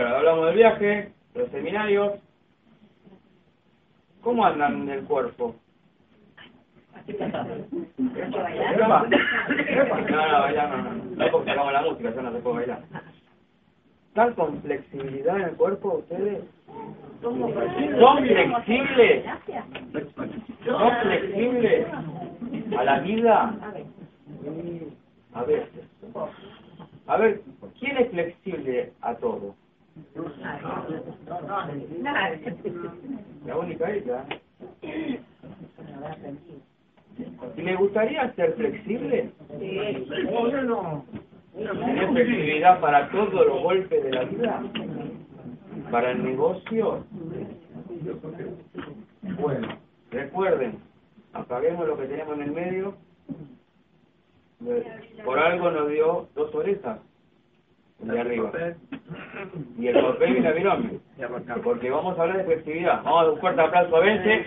[0.00, 2.14] Bueno, hablamos del viaje, los seminarios.
[4.22, 5.54] ¿Cómo andan del cuerpo?
[7.06, 7.46] Epa.
[10.08, 10.94] No, no, bailar no, no.
[11.04, 12.82] No porque sacamos la música, yo no se puedo bailar.
[14.08, 16.44] ¿Están con flexibilidad en el cuerpo ustedes?
[17.20, 17.52] ¿Son
[18.24, 19.26] flexibles?
[20.64, 21.86] ¿Son flexibles
[22.74, 23.54] a la vida?
[25.34, 25.68] A ver,
[27.06, 27.42] a ver,
[27.78, 29.59] ¿quién es flexible a todo?
[33.46, 34.24] La única ella.
[37.56, 39.30] ¿Y le gustaría ser flexible?
[39.48, 40.06] ¿Tener
[42.10, 44.62] flexibilidad para todos los golpes de la vida?
[45.90, 47.04] ¿Para el negocio?
[49.40, 49.68] Bueno,
[50.10, 50.78] recuerden,
[51.32, 52.94] apaguemos lo que tenemos en el medio.
[55.24, 57.00] Por algo nos dio dos orejas
[58.02, 58.50] de arriba.
[59.78, 61.00] Y el papel y la binomio.
[61.62, 63.02] Porque vamos a hablar de flexibilidad.
[63.04, 64.46] Vamos a dar un fuerte aplauso a Vence.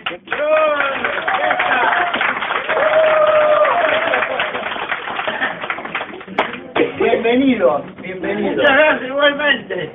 [6.98, 8.56] Bienvenidos, bienvenidos.
[8.56, 9.90] Muchas gracias igualmente.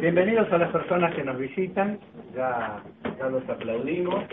[0.00, 1.98] Bienvenidos a las personas que nos visitan,
[2.34, 2.80] ya,
[3.18, 4.24] ya los aplaudimos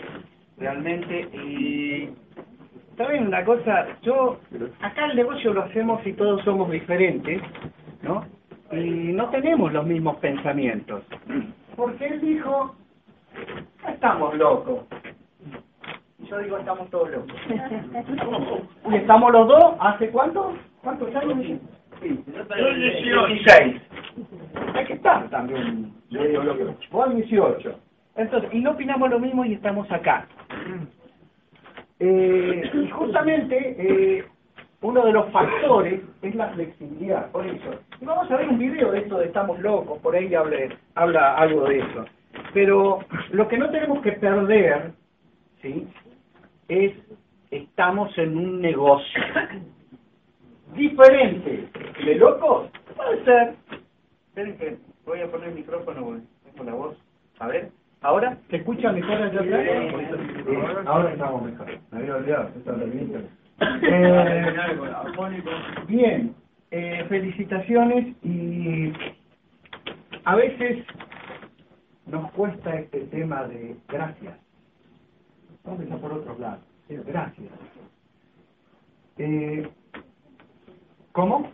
[0.58, 2.10] realmente y
[2.96, 4.38] saben una cosa, yo
[4.80, 7.40] acá el negocio lo hacemos y todos somos diferentes,
[8.02, 8.24] ¿no?
[8.72, 11.02] Y no tenemos los mismos pensamientos,
[11.76, 12.74] porque él dijo,
[13.82, 14.80] "No estamos locos.
[16.18, 17.32] Y Yo digo, estamos todos locos.
[18.90, 20.54] Y estamos los dos, ¿hace cuánto?
[20.82, 21.60] ¿Cuántos años?
[22.00, 22.24] Sí,
[22.58, 23.26] Yo 18.
[23.26, 23.82] 16.
[24.74, 26.74] Hay que estar también medio loco.
[26.90, 27.78] Vos 18.
[28.16, 30.26] Entonces, y no opinamos lo mismo y estamos acá.
[31.98, 34.24] Eh, y justamente eh,
[34.82, 37.80] uno de los factores es la flexibilidad, por eso.
[38.00, 40.56] Y vamos a ver un video de esto de estamos locos, por ahí habla,
[40.94, 42.04] habla algo de eso.
[42.52, 44.92] Pero lo que no tenemos que perder,
[45.62, 45.88] ¿sí?
[46.68, 46.92] Es,
[47.50, 49.22] estamos en un negocio.
[50.74, 51.68] Diferente
[52.04, 53.54] de locos, puede ser.
[54.28, 54.76] Esperen que
[55.06, 56.96] voy a poner el micrófono, tengo la voz.
[57.38, 57.70] A ver,
[58.06, 58.38] ¿ahora?
[58.50, 59.66] ¿Se escucha mejor allá atrás?
[60.46, 60.54] Sí,
[60.86, 61.66] ahora estamos mejor.
[61.90, 63.24] Me había olvidado, esto es.
[63.58, 64.54] Eh,
[65.88, 66.34] bien,
[66.70, 68.92] eh, felicitaciones y
[70.24, 70.84] a veces
[72.06, 74.38] nos cuesta este tema de gracias.
[75.64, 76.60] Vamos a empezar por otro lado.
[76.88, 77.52] Gracias.
[79.18, 79.68] Eh,
[81.12, 81.50] ¿Cómo?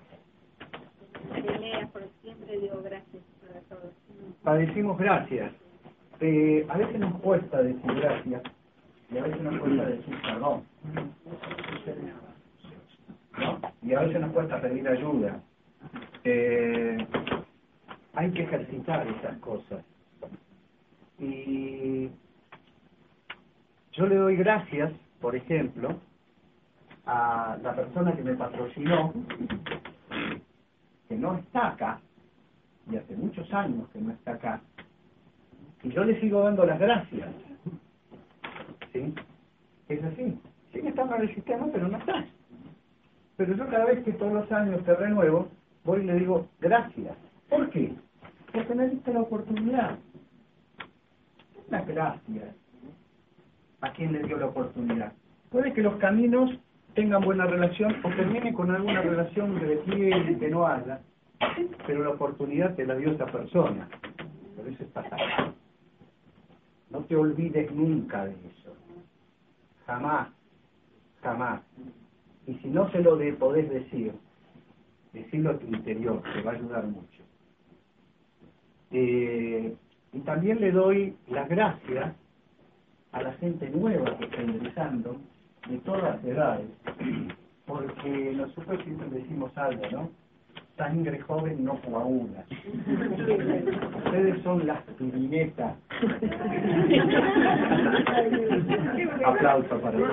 [2.21, 3.95] Siempre digo gracias para todos.
[4.43, 5.53] Padecimos gracias.
[6.25, 8.43] Eh, a veces nos cuesta decir gracias
[9.11, 10.63] y a veces nos cuesta decir perdón.
[13.39, 13.61] ¿No?
[13.83, 15.43] Y a veces nos cuesta pedir ayuda.
[16.23, 16.97] Eh,
[18.15, 19.85] hay que ejercitar esas cosas.
[21.19, 22.09] Y
[23.91, 25.99] yo le doy gracias, por ejemplo,
[27.05, 29.13] a la persona que me patrocinó,
[31.09, 32.01] que no está acá,
[32.89, 34.61] y hace muchos años que no está acá,
[35.83, 37.29] y yo le sigo dando las gracias.
[38.93, 39.15] ¿Sí?
[39.89, 40.39] Es así.
[40.73, 42.25] Sigue estando en el sistema, pero no está.
[43.37, 45.49] Pero yo cada vez que todos los años te renuevo,
[45.85, 47.17] voy y le digo gracias.
[47.49, 47.93] ¿Por qué?
[48.53, 49.99] Porque me diste la oportunidad.
[51.69, 52.55] Una gracias
[53.81, 55.13] a quien le dio la oportunidad.
[55.51, 56.51] Puede que los caminos
[56.95, 61.01] tengan buena relación o termine con alguna relación de piel y que no haya,
[61.87, 63.89] pero la oportunidad te la dio esa persona.
[64.57, 65.55] Por eso estás acá.
[66.93, 68.77] No te olvides nunca de eso.
[69.87, 70.29] Jamás,
[71.23, 71.63] jamás.
[72.47, 74.13] Y si no se lo podés decir,
[75.15, 77.23] decirlo a tu interior, te va a ayudar mucho.
[78.91, 79.75] Eh,
[80.13, 82.15] y también le doy las gracias
[83.13, 85.17] a la gente nueva que está ingresando,
[85.69, 86.67] de todas las edades,
[87.67, 90.22] porque nosotros siempre decimos algo, ¿no?
[90.77, 92.45] Sangre joven no coagula.
[94.05, 95.75] Ustedes son las pirinetas.
[99.25, 100.13] Aplauso para ellos.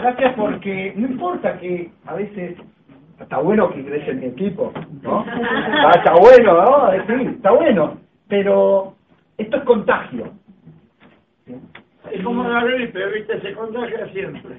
[0.00, 2.56] Gracias porque no importa que a veces
[3.18, 4.72] está bueno que ingrese mi equipo,
[5.02, 5.24] ¿no?
[5.26, 6.92] Ah, está bueno, ¿no?
[6.92, 8.94] Está bueno, pero
[9.36, 10.32] esto es contagio.
[12.12, 14.56] Es como la gripe, viste, se contagia siempre.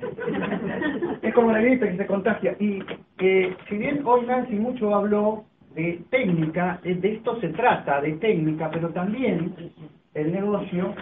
[1.22, 2.56] Es como la gripe que se contagia.
[2.60, 2.82] Y
[3.18, 5.46] que si bien hoy Nancy mucho habló
[5.76, 9.54] de técnica, eh, de esto se trata, de técnica, pero también
[10.14, 10.96] el negocio,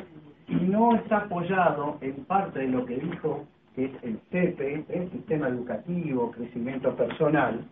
[0.47, 3.45] y no está apoyado en parte de lo que dijo
[3.75, 7.65] que es el CEPE, el Sistema Educativo, Crecimiento Personal.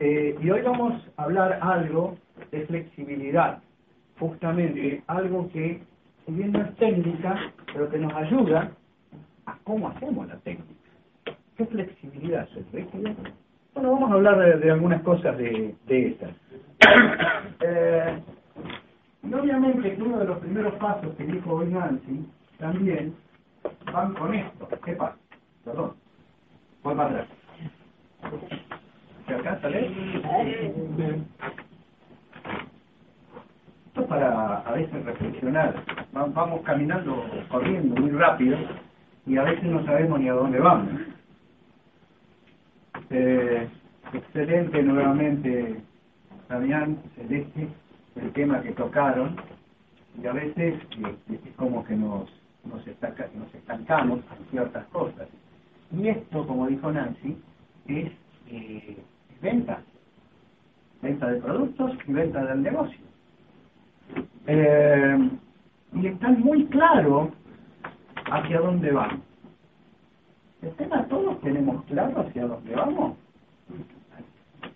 [0.00, 2.16] Eh, y hoy vamos a hablar algo
[2.50, 3.62] de flexibilidad,
[4.18, 5.80] justamente algo que,
[6.24, 8.70] si bien no es técnica, pero que nos ayuda
[9.46, 10.72] a cómo hacemos la técnica.
[11.56, 12.92] ¿Qué flexibilidad es?
[13.74, 16.30] Bueno, vamos a hablar de, algunas cosas de, de estas.
[17.60, 18.20] Eh,
[19.22, 22.26] y obviamente que uno de los primeros pasos que dijo hoy Nancy
[22.58, 23.14] también
[23.92, 24.68] van con esto.
[24.84, 25.16] ¿Qué pasa?
[25.64, 25.94] Perdón.
[26.82, 27.28] Voy para atrás.
[29.26, 29.70] ¿Se alcanza a?
[33.94, 35.72] Esto es para a veces reflexionar.
[36.16, 38.58] Va- Vamos caminando, corriendo muy rápido
[39.24, 41.00] y a veces no sabemos ni a dónde vamos.
[43.10, 43.68] Eh,
[44.12, 45.80] excelente nuevamente,
[46.48, 47.68] Damián, Celeste,
[48.16, 49.36] el tema que tocaron
[50.20, 52.28] y a veces eh, es como que nos,
[52.64, 55.28] nos, estanca- nos estancamos en ciertas cosas.
[55.96, 57.36] Y esto, como dijo Nancy,
[57.86, 58.10] es
[58.48, 58.96] eh,
[59.40, 59.82] venta.
[61.00, 62.98] Venta de productos y venta del negocio.
[64.46, 65.30] Eh,
[65.94, 67.30] y está muy claro
[68.30, 69.20] hacia dónde vamos.
[70.62, 73.16] El tema, todos tenemos claro hacia dónde vamos.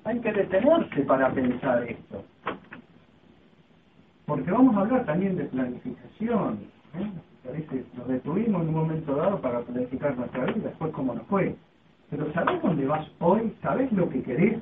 [0.04, 2.24] Hay que detenerse para pensar esto.
[4.26, 6.58] Porque vamos a hablar también de planificación.
[6.94, 7.10] ¿eh?
[7.48, 11.26] A veces nos detuvimos en un momento dado para planificar nuestra vida, después cómo nos
[11.26, 11.56] fue.
[12.10, 13.54] Pero ¿sabés dónde vas hoy?
[13.62, 14.60] ¿Sabés lo que querés?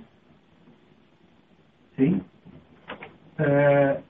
[1.96, 2.22] ¿Sí?
[3.38, 4.00] Eh,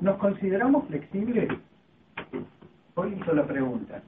[0.00, 1.48] ¿Nos consideramos flexibles?
[2.96, 4.02] Hoy hizo la pregunta.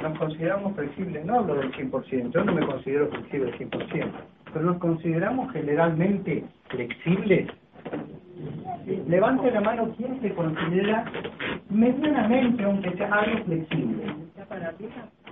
[0.00, 1.24] ¿Nos consideramos flexibles?
[1.24, 4.10] No hablo del 100%, yo no me considero flexible al 100%,
[4.52, 7.48] pero ¿nos consideramos generalmente flexibles?
[9.08, 11.04] Levante la mano quien se considera
[11.68, 14.04] medianamente, aunque sea algo flexible.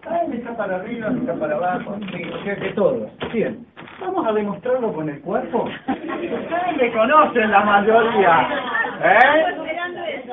[0.06, 3.10] Ah, me está para arriba, está para abajo, sí, o sea que todos.
[3.32, 3.66] Bien,
[4.00, 5.64] vamos a demostrarlo con el cuerpo.
[5.88, 8.48] Ustedes me conocen la mayoría,
[9.02, 9.46] ¿eh?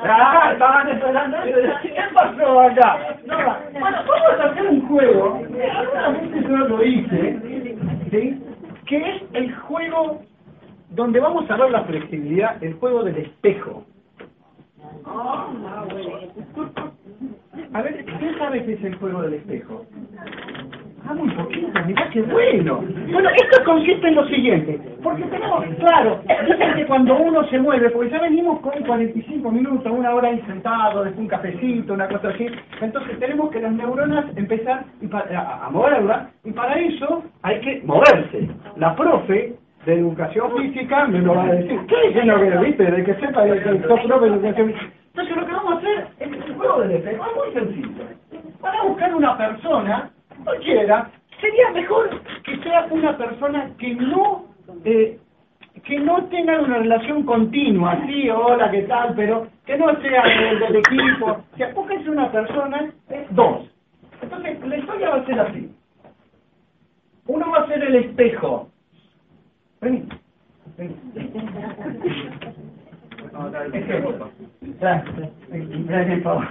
[0.03, 1.37] Ah, estaban esperando.
[1.43, 3.17] ¿Qué pasó acá?
[3.25, 3.37] No,
[3.79, 7.39] bueno, vamos a hacer un juego, seguramente yo lo hice,
[8.11, 8.43] ¿sí?
[8.85, 10.21] Que es el juego
[10.91, 13.85] donde vamos a ver la flexibilidad, el juego del espejo.
[17.73, 19.85] A ver, ¿quién sabe qué es el juego del espejo?
[21.09, 22.83] Ah, muy poquito, mirá qué bueno.
[23.11, 26.21] Bueno, esto consiste en lo siguiente, porque tenemos, claro,
[26.75, 31.03] que cuando uno se mueve, porque ya venimos con 45 minutos, una hora ahí sentado,
[31.05, 32.47] después un cafecito, una cosa así,
[32.81, 34.83] entonces tenemos que las neuronas empezar
[35.33, 38.49] a, a moverlas, y para eso hay que moverse.
[38.75, 39.55] La profe
[39.85, 41.79] de educación física me lo va a decir.
[41.87, 42.91] ¿Qué es lo que viste?
[42.91, 44.91] De que sepa que sos profe de educación física.
[45.07, 48.03] Entonces lo que vamos a hacer es el juego del espejo, es muy sencillo.
[48.61, 50.11] Para buscar una persona,
[50.47, 51.11] cualquiera,
[51.41, 54.45] sería mejor que sea una persona que no
[54.85, 55.19] eh,
[55.83, 59.13] que no tenga una relación continua, sí, hola, ¿qué tal?
[59.15, 61.43] Pero que no sea del, del equipo.
[61.55, 63.69] Sea, búsquense una persona, eh, dos.
[64.21, 65.71] Entonces, la historia va a ser así.
[67.27, 68.69] Uno va a ser el espejo.
[69.81, 70.09] Vení.
[70.77, 70.95] Vení.
[76.23, 76.47] Por.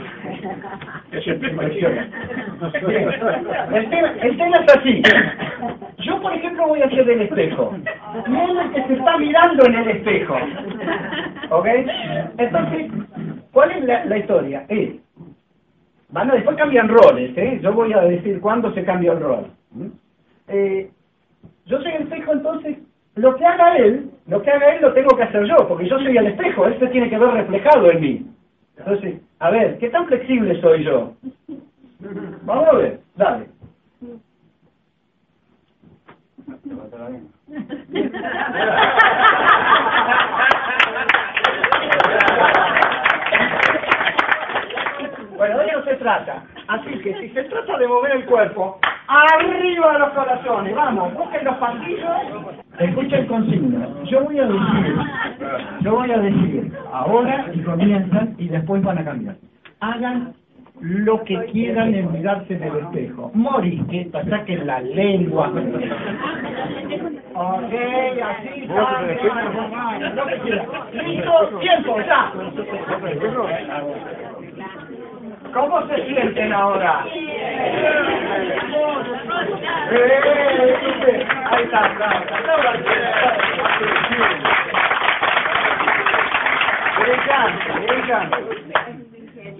[3.73, 5.03] El tema, el tema es así.
[5.99, 7.75] Yo, por ejemplo, voy a hacer el espejo.
[8.27, 10.37] Y él es el que se está mirando en el espejo.
[11.51, 11.67] ¿Ok?
[12.39, 12.91] Entonces,
[13.53, 14.65] ¿cuál es la, la historia?
[14.69, 14.91] Es,
[16.11, 17.59] van a, después cambian roles, ¿eh?
[17.63, 19.47] Yo voy a decir cuándo se cambia el rol.
[19.73, 19.87] ¿Mm?
[20.49, 20.91] Eh,
[21.67, 22.79] yo soy el espejo, entonces,
[23.17, 25.99] lo que haga él, lo que haga él lo tengo que hacer yo, porque yo
[25.99, 28.27] soy el espejo, él tiene que ver reflejado en mí.
[28.77, 31.15] Entonces, a ver, ¿qué tan flexible soy yo?
[32.43, 33.47] Vamos a ver, dale.
[45.37, 46.45] Bueno, de eso se trata.
[46.69, 51.45] Así que si se trata de mover el cuerpo, arriba de los corazones, vamos, busquen
[51.45, 52.11] los pasillos,
[52.79, 53.89] escuchen consignas.
[54.05, 54.97] Yo voy a decir,
[55.81, 59.37] yo voy a decir ahora y comienzan y después van a cambiar.
[59.81, 60.35] Hagan
[60.81, 63.31] lo que quieran en mirarse en el espejo.
[63.35, 65.53] Morisqueta, saquen la lengua.
[67.35, 67.75] Ok,
[68.25, 70.67] así, saquen, lo que quieran.
[70.93, 72.33] Listo, tiempo, ya.
[75.57, 77.07] ¿Cómo se sienten ahora?
[77.11, 77.27] Eh,
[81.51, 82.11] Ahí está, está.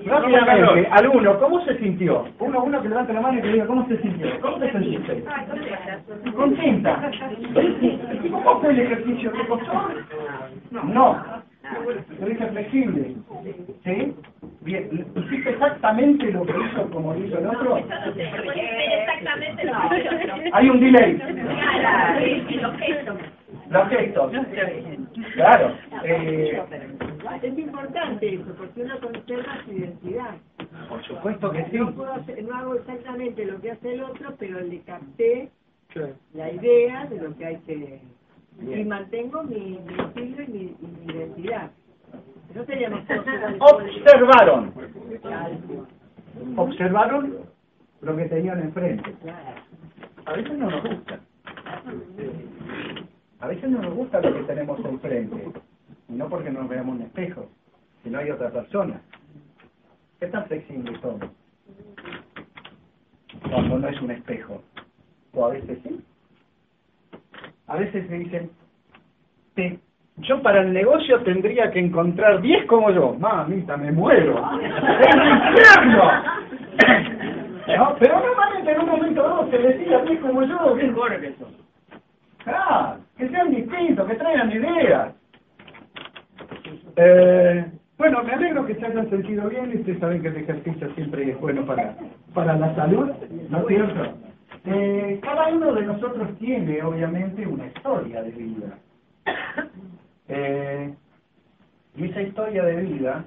[0.05, 2.27] Rápidamente, al uno, ¿cómo se sintió?
[2.41, 4.39] Uno, uno que levante la mano y que diga, ¿cómo se sintió?
[4.41, 5.25] ¿Cómo te sentiste?
[6.35, 7.11] ¿Contenta?
[8.23, 9.33] ¿Y cómo fue el ejercicio?
[9.33, 9.89] ¿Te costó?
[10.73, 11.46] No.
[12.21, 13.15] Lo hice flexible.
[13.85, 14.15] ¿Sí?
[14.63, 15.07] Bien.
[15.17, 17.77] ¿Hiciste exactamente lo que hizo como hizo el otro?
[17.79, 21.19] Exactamente lo que Hay un delay.
[22.61, 23.17] Los gestos.
[23.71, 24.33] Los gestos.
[25.35, 25.75] Claro.
[26.05, 26.63] Eh,
[27.43, 30.35] Es importante eso, porque uno conserva su identidad.
[30.89, 31.77] por supuesto que sí.
[31.79, 35.51] No, puedo hacer- no hago exactamente lo que hace el otro, pero le capté
[36.35, 38.01] la idea de lo que hay que...
[38.61, 41.71] Y mantengo mi, mi estilo y mi, y mi identidad.
[42.55, 43.01] No seríamos
[43.61, 44.73] Observaron.
[46.57, 47.37] Observaron
[48.01, 49.15] lo que tenían enfrente.
[50.25, 51.21] A veces no nos gusta.
[53.41, 55.53] A veces no nos gusta lo que tenemos enfrente.
[56.09, 57.49] Y no porque nos veamos en espejo,
[58.03, 59.03] sino hay otra persona.
[60.19, 61.29] ¿Qué tan flexibles somos?
[63.51, 64.63] Cuando no es un espejo.
[65.35, 66.03] O a veces sí.
[67.69, 68.51] A veces se dicen,
[69.55, 69.79] "Te-
[70.19, 73.15] yo para el negocio tendría que encontrar 10 como yo.
[73.19, 74.37] Mamita, me muero.
[74.61, 76.11] ¡Es infierno!
[77.77, 77.97] ¿No?
[77.99, 81.49] Pero normalmente en un momento dado se decía 10 como yo, bien mejores que son.
[82.47, 85.15] Ah, que sean distintos, que traigan ideas.
[86.97, 87.67] Eh,
[87.99, 91.31] bueno, me alegro que se hayan sentido bien y ustedes saben que el ejercicio siempre
[91.31, 91.97] es bueno para,
[92.35, 93.11] para la salud,
[93.51, 94.15] ¿no es cierto?
[94.67, 98.79] Eh, cada uno de nosotros tiene, obviamente, una historia de vida.
[100.29, 100.93] Eh,
[101.95, 103.25] y esa historia de vida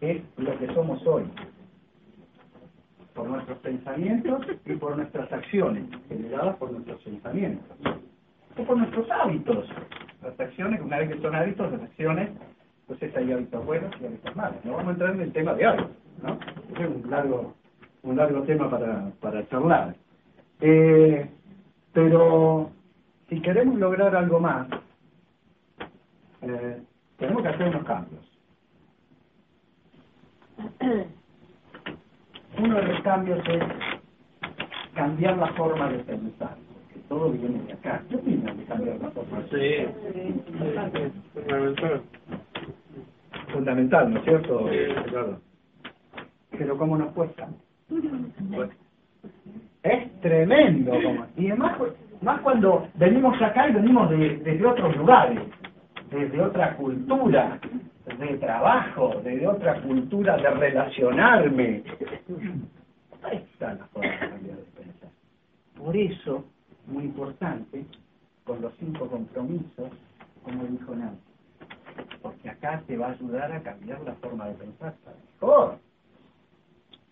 [0.00, 1.24] es lo que somos hoy,
[3.14, 7.76] por nuestros pensamientos y por nuestras acciones, generadas por nuestros pensamientos,
[8.56, 9.68] o por nuestros hábitos.
[10.22, 12.30] Las acciones, una vez que son hábitos, las acciones,
[12.86, 14.64] pues es hay hábitos buenos y hábitos malos.
[14.64, 15.90] No vamos a entrar en el tema de hábitos,
[16.22, 16.38] ¿no?
[16.80, 17.54] Es un largo,
[18.02, 19.94] un largo tema para, para charlar.
[20.60, 21.28] Eh,
[21.92, 22.70] pero
[23.28, 24.68] si queremos lograr algo más,
[26.42, 26.82] eh,
[27.16, 28.24] tenemos que hacer unos cambios.
[32.58, 33.62] Uno de los cambios es
[34.94, 38.02] cambiar la forma de pensar, porque todo viene de acá.
[38.08, 40.92] ¿Qué opinan de cambiar la forma de pensar?
[41.34, 42.02] Fundamental.
[43.52, 44.68] Fundamental, ¿no es cierto?
[45.06, 45.40] Claro.
[46.50, 47.48] Pero ¿cómo nos cuesta?
[49.82, 50.92] Es tremendo.
[51.36, 55.40] Y además, cu- más cuando venimos acá y venimos de, desde otros lugares,
[56.10, 57.58] desde otra cultura,
[58.18, 61.82] de trabajo, desde otra cultura de relacionarme.
[63.22, 65.10] Ahí está la forma de cambiar de pensar.
[65.76, 66.44] Por eso,
[66.86, 67.84] muy importante,
[68.44, 69.90] con los cinco compromisos,
[70.42, 71.20] como dijo Nancy,
[72.22, 75.78] porque acá te va a ayudar a cambiar la forma de pensar para mejor.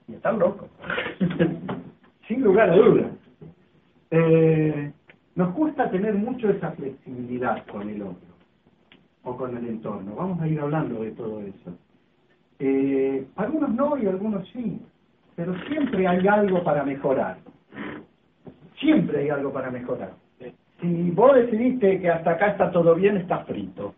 [0.08, 0.68] Y están locos.
[2.28, 3.12] Sin lugar a dudas.
[4.10, 4.92] Eh,
[5.34, 8.28] nos cuesta tener mucho esa flexibilidad con el otro
[9.24, 10.14] o con el entorno.
[10.14, 11.76] Vamos a ir hablando de todo eso.
[12.58, 14.80] Eh, algunos no y algunos sí,
[15.34, 17.38] pero siempre hay algo para mejorar.
[18.78, 20.12] Siempre hay algo para mejorar.
[20.80, 23.94] Si vos decidiste que hasta acá está todo bien, está frito.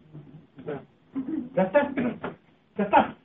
[1.54, 1.92] Ya está,
[2.76, 3.16] ya está.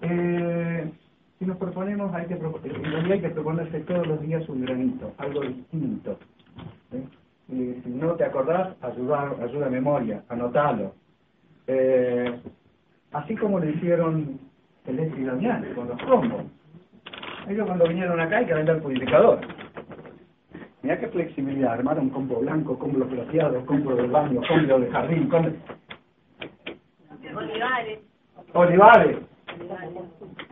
[0.00, 0.90] Eh,
[1.38, 6.18] si nos proponemos, hay que hay que proponerse todos los días un granito, algo distinto.
[6.90, 7.04] ¿sí?
[7.48, 10.94] Y si no te acordás, ayuda, ayuda a memoria, anotalo.
[11.66, 12.40] Eh,
[13.12, 14.38] así como lo hicieron
[14.84, 16.44] Celeste y Damián con los combos.
[17.48, 19.40] Ellos cuando vinieron acá hay que vender purificador.
[20.82, 25.50] Mirá qué flexibilidad, armaron combo blanco, combo plateado, combo del baño, combo de jardín, combo...
[27.34, 27.98] Olivares.
[28.54, 29.18] Olivares.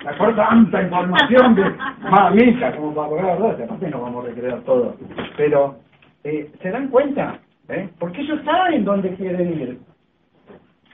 [0.06, 1.64] Acuerdo tanta información de
[2.02, 4.96] mamita como para poder hablar, aparte no vamos a recrear todo.
[5.36, 5.76] Pero,
[6.24, 7.38] eh, ¿se dan cuenta?
[7.68, 7.88] ¿Eh?
[7.98, 9.80] Porque ellos saben dónde quieren ir.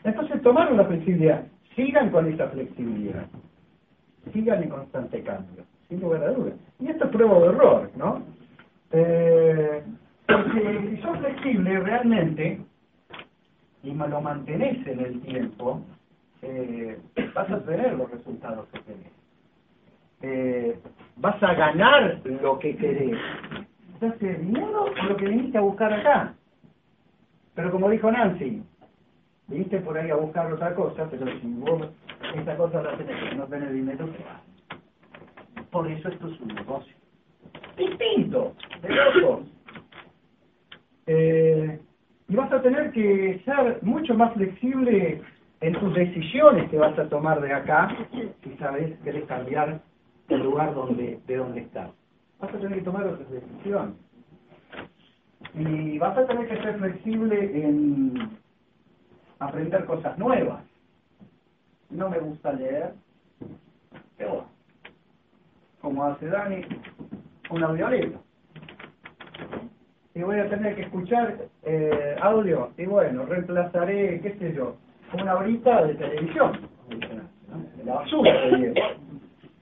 [0.04, 1.44] Entonces tomaron la flexibilidad.
[1.74, 3.26] Sigan con esa flexibilidad.
[4.32, 6.54] Sigan en constante cambio, sin lugar a dudas.
[6.78, 8.22] Y esto es prueba de error, ¿no?
[8.92, 9.82] Eh,
[10.26, 12.60] porque si sos flexible realmente,
[13.82, 15.82] y lo mantenés en el tiempo,
[16.42, 16.98] eh,
[17.34, 19.12] vas a tener los resultados que querés.
[20.22, 20.78] Eh,
[21.16, 23.18] vas a ganar lo que querés.
[23.98, 26.34] ¿Te hace dinero o lo que viniste a buscar acá?
[27.54, 28.62] Pero como dijo Nancy,
[29.48, 31.88] viniste por ahí a buscar otra cosa, pero si vos
[32.34, 35.68] esa cosa la tenés no tenés dinero, ¿qué vas?
[35.70, 36.94] Por eso esto es un negocio.
[37.76, 39.46] Distinto, de locos.
[41.06, 41.80] Eh,
[42.28, 45.22] y vas a tener que ser mucho más flexible
[45.60, 47.94] en tus decisiones que vas a tomar de acá,
[48.42, 49.80] si sabes, querés cambiar
[50.28, 51.90] el lugar donde, de donde estás.
[52.38, 53.94] Vas a tener que tomar otras decisiones.
[55.54, 58.30] Y vas a tener que ser flexible en
[59.38, 60.64] aprender cosas nuevas.
[61.90, 62.94] No me gusta leer,
[64.16, 64.46] pero
[65.82, 66.62] como hace Dani,
[67.50, 68.18] una violeta.
[70.14, 74.76] Y voy a tener que escuchar eh, audio, y bueno, reemplazaré, qué sé yo,
[75.12, 76.52] una horita de televisión,
[77.84, 78.74] la basura de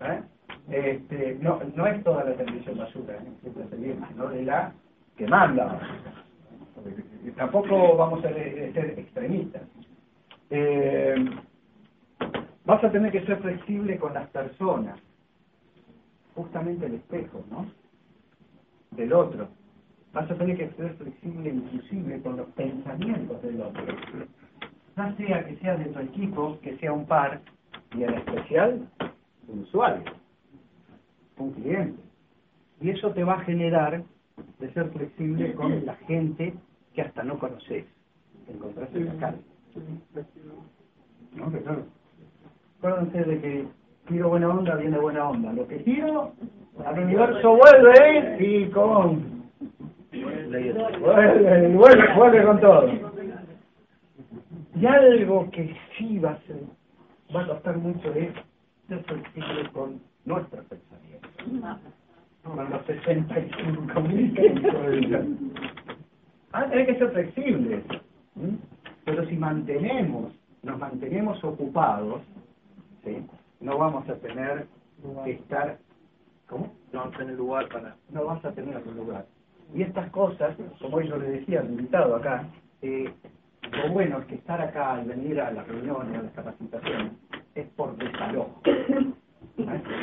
[0.01, 0.23] ¿eh?
[0.71, 3.53] Este, no, no es toda la televisión basura, ¿eh?
[4.11, 4.73] sino de la
[5.17, 5.81] que manda.
[7.37, 9.63] Tampoco vamos a ser extremistas.
[10.51, 11.15] Eh,
[12.65, 14.99] vas a tener que ser flexible con las personas.
[16.35, 17.67] Justamente el espejo, ¿no?
[18.91, 19.49] Del otro.
[20.13, 23.85] Vas a tener que ser flexible inclusive con los pensamientos del otro
[24.99, 27.41] ya sea que sea de tu equipo, que sea un par,
[27.97, 28.81] y en especial
[29.47, 30.03] un usuario,
[31.39, 32.03] un cliente.
[32.81, 34.03] Y eso te va a generar
[34.59, 36.55] de ser flexible con la gente
[36.95, 37.85] que hasta no conoces,
[38.47, 39.39] que encontraste en la calle.
[41.35, 41.51] ¿No?
[41.51, 41.85] Claro.
[42.79, 43.67] Acuérdense de que
[44.09, 45.53] tiro buena onda, viene buena onda.
[45.53, 46.33] Lo que tiro,
[46.85, 49.39] al universo vuelve y con...
[50.11, 50.73] Vuelve,
[51.71, 53.08] vuelve, vuelve con todo.
[54.79, 56.63] Y algo que sí va a ser,
[57.35, 58.33] va a costar mucho es
[58.87, 61.31] ser flexible con nuestros pensamientos.
[62.45, 64.35] Con los 65 mil
[66.53, 67.85] Ah, hay que ser flexibles.
[69.05, 70.33] Pero si mantenemos,
[70.63, 72.23] nos mantenemos ocupados,
[73.05, 73.27] ¿sí?
[73.61, 74.67] no vamos a tener
[75.25, 75.79] que estar...
[76.47, 76.73] ¿Cómo?
[76.93, 77.97] No vas a tener lugar para...
[78.11, 79.27] No vas a tener lugar.
[79.75, 82.49] Y estas cosas, como yo le decía al invitado acá,
[82.81, 83.13] eh,
[83.73, 87.13] lo bueno es que estar acá al venir a las reuniones, a las capacitaciones,
[87.55, 88.61] es por desalojo.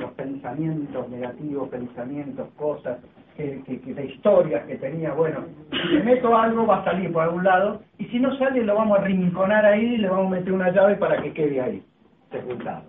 [0.01, 2.97] Los pensamientos negativos, pensamientos, cosas,
[3.35, 7.23] que, que, de historias que tenía, bueno, si le meto algo va a salir por
[7.23, 10.37] algún lado, y si no sale lo vamos a rinconar ahí y le vamos a
[10.37, 11.83] meter una llave para que quede ahí,
[12.31, 12.83] sepultado.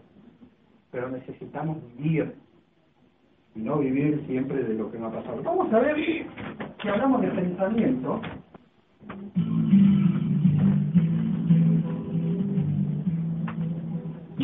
[0.90, 2.34] Pero necesitamos vivir,
[3.54, 5.42] y no vivir siempre de lo que me ha pasado.
[5.42, 8.20] Vamos a ver, si hablamos de pensamiento,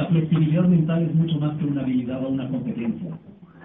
[0.02, 3.16] La flexibilidad mental es mucho más que una habilidad o una competencia.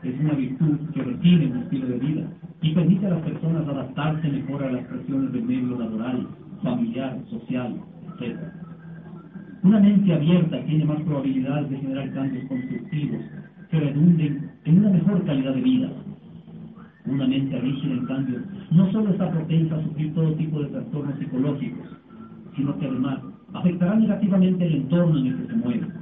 [0.03, 2.27] Es una virtud que requiere un estilo de vida
[2.61, 6.27] y permite a las personas adaptarse mejor a las presiones del medio laboral,
[6.61, 7.75] familiar, social,
[8.19, 8.37] etc.
[9.63, 13.21] Una mente abierta tiene más probabilidades de generar cambios constructivos
[13.71, 15.89] que redunden en una mejor calidad de vida.
[17.07, 21.17] Una mente rígida, en cambio, no solo está propensa a sufrir todo tipo de trastornos
[21.17, 21.87] psicológicos,
[22.55, 23.21] sino que además
[23.53, 25.96] afectará negativamente el entorno en el que se mueve.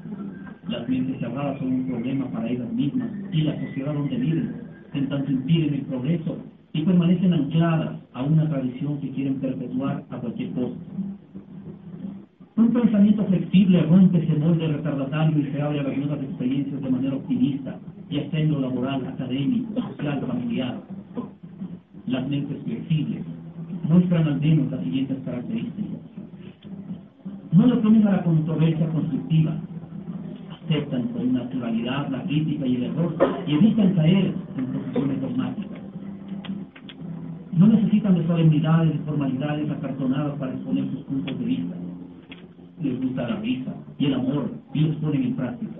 [0.67, 4.55] Las mentes cerradas son un problema para ellas mismas y la sociedad donde viven,
[4.93, 6.37] en tanto impiden el progreso
[6.73, 10.77] y permanecen ancladas a una tradición que quieren perpetuar a cualquier costo.
[12.57, 16.89] Un pensamiento flexible rompe ese molde retardatario y se abre a las nuevas experiencias de
[16.89, 17.77] manera optimista,
[18.09, 20.81] ya sea en lo laboral, académico, social, familiar.
[22.07, 23.23] Las mentes flexibles
[23.87, 25.99] muestran al menos las siguientes características.
[27.51, 29.57] No le ponen a la controversia constructiva,
[30.65, 33.15] aceptan con naturalidad la crítica y el error
[33.47, 35.81] y evitan caer en posiciones dogmáticas.
[37.53, 41.75] No necesitan de solemnidades y formalidades acartonadas para exponer sus puntos de vista.
[42.81, 45.79] Les gusta la risa y el amor y los ponen en práctica.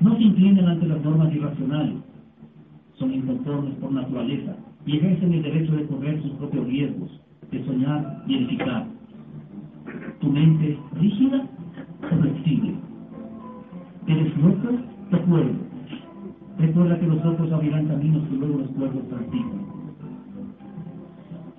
[0.00, 1.94] No se inclinan ante las normas irracionales,
[2.98, 7.20] son inconformes por naturaleza y ejercen el derecho de correr sus propios riesgos,
[7.50, 8.86] de soñar y edificar.
[10.20, 11.46] ¿Tu mente es rígida
[12.02, 12.85] o flexible?
[14.36, 14.68] ¿Eres loco
[15.12, 15.52] o cuerdo?
[16.58, 19.60] Recuerda que los ojos abrirán caminos que luego los cuerdos transitan.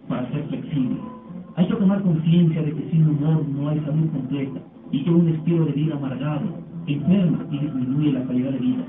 [0.08, 0.98] Para ser flexible,
[1.56, 4.60] hay que tomar conciencia de que sin humor no hay salud completa
[4.92, 6.46] y que un estilo de vida amargado
[6.86, 8.86] enferma y disminuye la calidad de vida.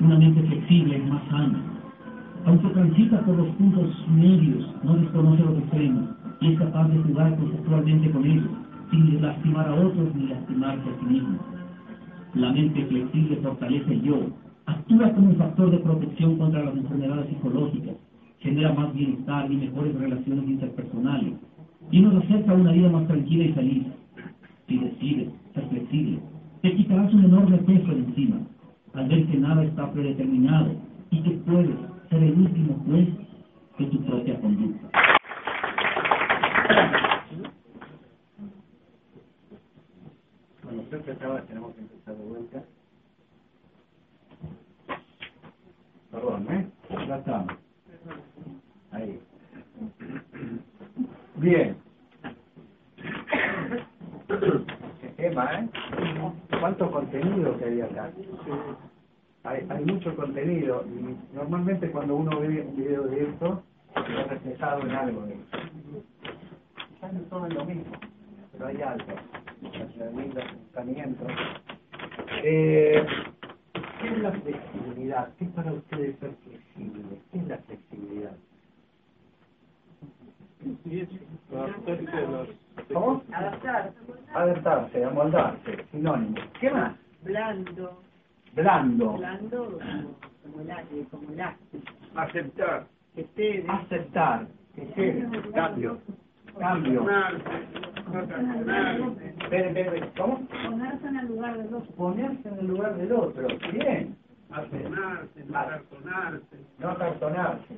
[0.00, 1.62] Una mente flexible es más sana.
[2.44, 6.10] Aunque transita por los puntos medios, no desconoce los extremos
[6.42, 8.50] y es capaz de jugar conceptualmente con ellos,
[8.90, 11.38] sin lastimar a otros ni lastimarse a sí mismo.
[12.34, 14.26] La mente flexible fortalece el yo,
[14.66, 17.94] actúa como un factor de protección contra las enfermedades psicológicas,
[18.40, 21.34] genera más bienestar y mejores relaciones interpersonales,
[21.92, 23.84] y nos acerca a una vida más tranquila y feliz.
[24.66, 26.18] Si decides ser flexible,
[26.62, 28.40] te quitarás un enorme peso de encima,
[28.94, 30.74] al ver que nada está predeterminado
[31.12, 31.76] y que puedes
[32.10, 33.08] ser el último juez
[33.78, 34.88] de tu propia conducta
[42.14, 42.64] de vuelta.
[46.10, 46.70] Perdón, ¿eh?
[47.08, 47.54] Ya estamos.
[48.92, 49.20] Ahí.
[51.36, 51.76] Bien.
[55.18, 55.68] ¿eh?
[56.60, 58.12] ¿Cuánto contenido que hay acá?
[59.44, 63.62] Hay, hay mucho contenido y normalmente cuando uno ve un video de esto,
[63.94, 65.58] se está reflejado en algo de esto.
[66.94, 67.92] Están todo en lo mismo,
[68.52, 69.12] pero hay algo.
[69.62, 71.30] Los pensamientos.
[72.46, 73.02] Eh,
[74.02, 75.30] ¿Qué es la flexibilidad?
[75.38, 77.18] ¿Qué es para ustedes ser flexible?
[77.32, 78.36] ¿Qué es la flexibilidad?
[82.92, 83.22] ¿Cómo?
[83.32, 83.92] Adaptar.
[84.34, 86.36] Adaptarse, amoldarse, sinónimo.
[86.60, 86.94] ¿Qué más?
[87.22, 88.02] Blando.
[88.52, 89.12] Blando.
[89.14, 91.92] Blando como, como, el, como elástico.
[92.14, 92.86] Aceptar.
[93.14, 93.64] Que cede.
[93.68, 94.46] Aceptar.
[94.74, 95.50] Que cede.
[95.54, 95.98] Cambio.
[96.58, 97.06] Cambio.
[98.14, 100.46] Espere, espere, ¿Cómo?
[100.46, 101.94] Ponerse en el lugar del otro.
[101.96, 103.46] Ponerse en el lugar del otro.
[103.72, 104.16] Bien.
[104.50, 106.56] Atonarse, no cartonarse.
[106.78, 107.74] No cartonarse.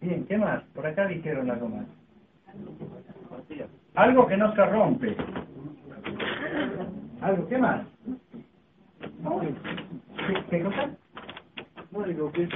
[0.00, 0.62] Bien, ¿qué más?
[0.74, 1.86] Por acá dijeron algo más.
[3.94, 5.16] Algo que no se rompe.
[7.20, 7.46] ¿Algo?
[7.46, 7.86] ¿Qué más?
[10.26, 10.90] ¿Qué, qué cosa?
[11.92, 12.50] No digo que es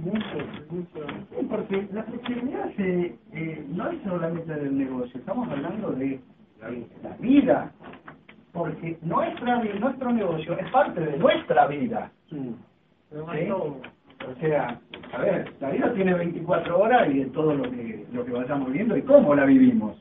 [0.00, 0.38] mucho,
[0.70, 1.06] mucho.
[1.30, 6.18] Sí, porque la flexibilidad se, eh, no es solamente del negocio, estamos hablando de
[7.02, 7.72] la vida.
[8.52, 12.10] Porque nuestra, nuestro negocio es parte de nuestra vida.
[12.30, 12.56] ¿sí?
[13.14, 14.80] O sea,
[15.12, 18.72] a ver, la vida tiene 24 horas y de todo lo que, lo que vayamos
[18.72, 19.96] viendo y cómo la vivimos.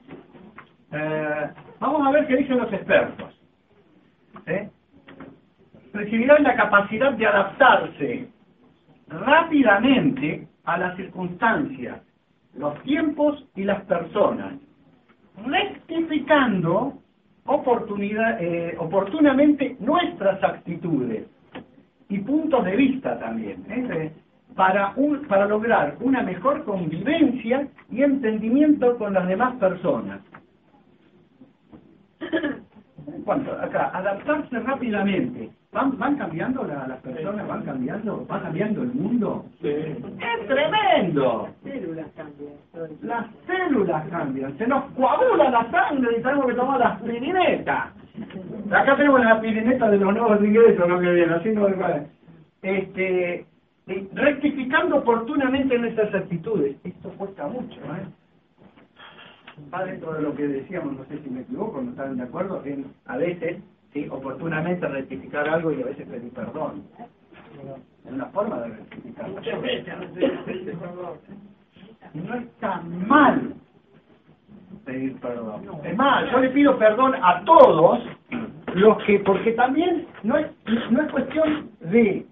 [0.92, 3.34] Eh, vamos a ver qué dicen los expertos.
[5.92, 8.28] Flexibilidad es la capacidad de adaptarse
[9.08, 12.02] rápidamente a las circunstancias,
[12.56, 14.54] los tiempos y las personas,
[15.46, 17.00] rectificando
[17.46, 21.28] oportunidad, eh, oportunamente nuestras actitudes
[22.10, 24.12] y puntos de vista también, ¿eh?
[24.56, 30.20] para, un, para lograr una mejor convivencia y entendimiento con las demás personas.
[33.28, 35.50] En cuanto acá, adaptarse rápidamente.
[35.74, 37.46] ¿Van, van cambiando la- las personas?
[37.46, 38.26] ¿Van cambiando?
[38.26, 39.44] ¿Va cambiando el mundo?
[39.62, 41.50] ¡Es tremendo!
[41.62, 42.54] Células cambian.
[43.02, 47.92] Las células cambian, se nos coagula la sangre y tenemos que tomar la aspirineta.
[48.72, 50.98] Acá tenemos la aspirineta de los nuevos ingresos, ¿no?
[50.98, 51.68] Que viene, así no
[52.62, 53.46] Este,
[53.88, 56.78] y rectificando oportunamente nuestras actitudes.
[56.86, 58.08] Esto cuesta mucho, ¿eh?
[59.74, 62.62] Va dentro de lo que decíamos, no sé si me equivoco, no están de acuerdo,
[62.64, 63.58] en a veces,
[63.92, 66.84] sí, oportunamente rectificar algo y a veces pedir perdón.
[68.06, 69.30] Es una forma de rectificar.
[72.14, 73.54] No está mal
[74.86, 75.64] pedir perdón.
[75.84, 78.00] Es más, yo le pido perdón a todos
[78.76, 80.48] los que, porque también no es,
[80.92, 82.26] no es cuestión de,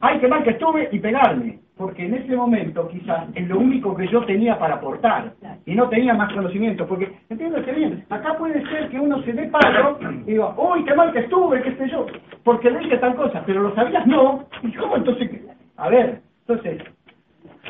[0.00, 3.96] ay, qué mal que estuve y pegarme, porque en ese momento quizás es lo único
[3.96, 5.32] que yo tenía para aportar.
[5.64, 9.46] Y no tenía más conocimiento, porque, entiéndase bien, acá puede ser que uno se dé
[9.46, 12.06] palo y diga, uy, qué mal que estuve, qué sé yo,
[12.42, 15.30] porque le dije tal cosa, pero lo sabías no, y cómo entonces,
[15.76, 16.82] a ver, entonces,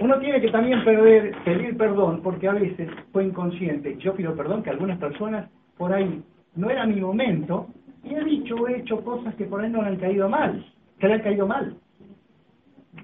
[0.00, 3.96] uno tiene que también perder, pedir perdón porque a veces fue inconsciente.
[3.98, 6.22] Yo pido perdón que algunas personas por ahí
[6.54, 7.66] no era mi momento
[8.04, 10.64] y he dicho o he hecho cosas que por ahí no le han caído mal,
[11.00, 11.76] que le han caído mal.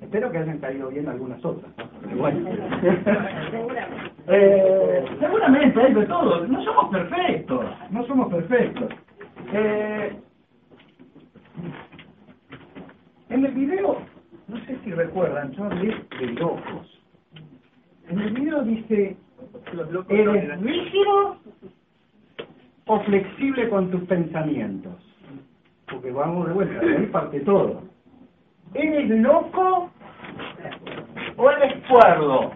[0.01, 1.73] Espero que hayan caído bien algunas otras.
[1.77, 1.85] ¿no?
[2.03, 2.51] Pero bueno.
[4.27, 6.47] Eh, seguramente hay de todo.
[6.47, 7.65] No somos perfectos.
[7.91, 8.93] No somos perfectos.
[9.53, 10.17] Eh,
[13.31, 13.99] en el video,
[14.49, 17.03] no sé si recuerdan, yo hablé de locos.
[18.09, 19.17] En el video dice,
[20.09, 21.37] ¿eres rígido
[22.87, 24.95] o flexible con tus pensamientos?
[25.91, 27.94] Porque vamos de vuelta, de ahí parte todo.
[28.75, 29.91] ¿Eres loco
[31.37, 32.51] o eres cuerdo?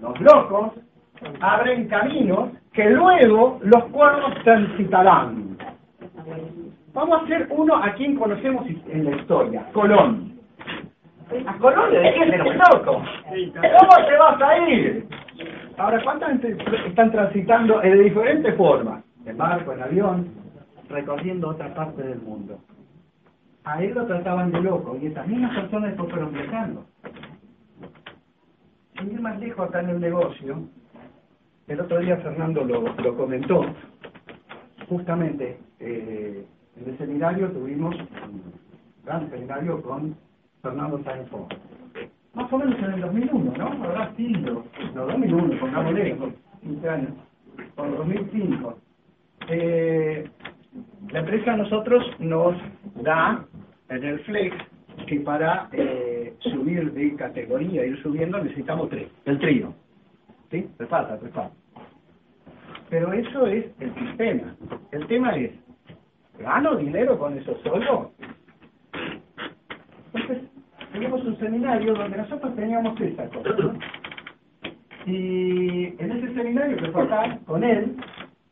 [0.00, 0.72] Los locos
[1.40, 5.58] abren caminos que luego los cuerdos transitarán.
[6.94, 10.38] Vamos a hacer uno a quien conocemos en la historia, Colón.
[11.46, 13.02] ¿A Colón le dijiste los loco?
[13.28, 15.06] ¿Cómo te vas a ir?
[15.76, 16.42] Ahora, ¿cuántas
[16.86, 19.04] están transitando de diferentes formas?
[19.26, 20.28] En barco, en avión,
[20.88, 22.58] recorriendo otra parte del mundo.
[23.64, 26.86] A él lo trataban de loco y esas mismas personas fueron viajando.
[28.98, 30.68] Sin ir más lejos acá en el negocio,
[31.68, 33.64] el otro día Fernando lo, comentó,
[34.88, 36.44] justamente eh,
[36.76, 38.52] en el seminario tuvimos un
[39.04, 40.16] gran seminario con
[40.62, 41.30] Fernando Sáenz.
[42.34, 43.84] Más o menos en el 2001, ¿no?
[43.84, 46.16] Habrá sido, no, 2001, pongámosle,
[46.62, 47.12] 15 años,
[47.76, 48.78] o 2005.
[49.48, 50.30] Eh,
[51.10, 52.54] la empresa a nosotros nos
[53.02, 53.44] da
[53.90, 54.56] en el flex
[55.06, 59.74] que para eh, subir de categoría, ir subiendo, necesitamos tres, el trío.
[60.50, 60.68] ¿Sí?
[60.76, 61.52] Tres patas, tres patas.
[62.88, 64.54] Pero eso es el sistema.
[64.92, 65.52] El tema es,
[66.38, 68.12] ¿gano dinero con eso solo?
[70.12, 70.48] Entonces,
[70.92, 73.74] tenemos un seminario donde nosotros teníamos esa cosa.
[75.06, 77.08] Y en ese seminario que fue
[77.46, 77.96] con él,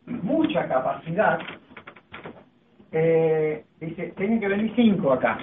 [0.07, 1.41] mucha capacidad,
[2.93, 5.39] eh, dice, tienen que venir cinco acá.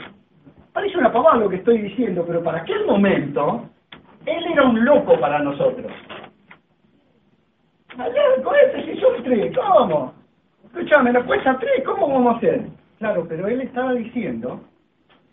[0.73, 3.69] Parece una pavada lo que estoy diciendo, pero para aquel momento,
[4.25, 5.91] él era un loco para nosotros.
[7.97, 10.13] Allá, con este si son tres, ¿cómo?
[10.65, 12.65] Escuchame, nos cuesta tres, ¿cómo vamos a hacer?
[12.99, 14.61] Claro, pero él estaba diciendo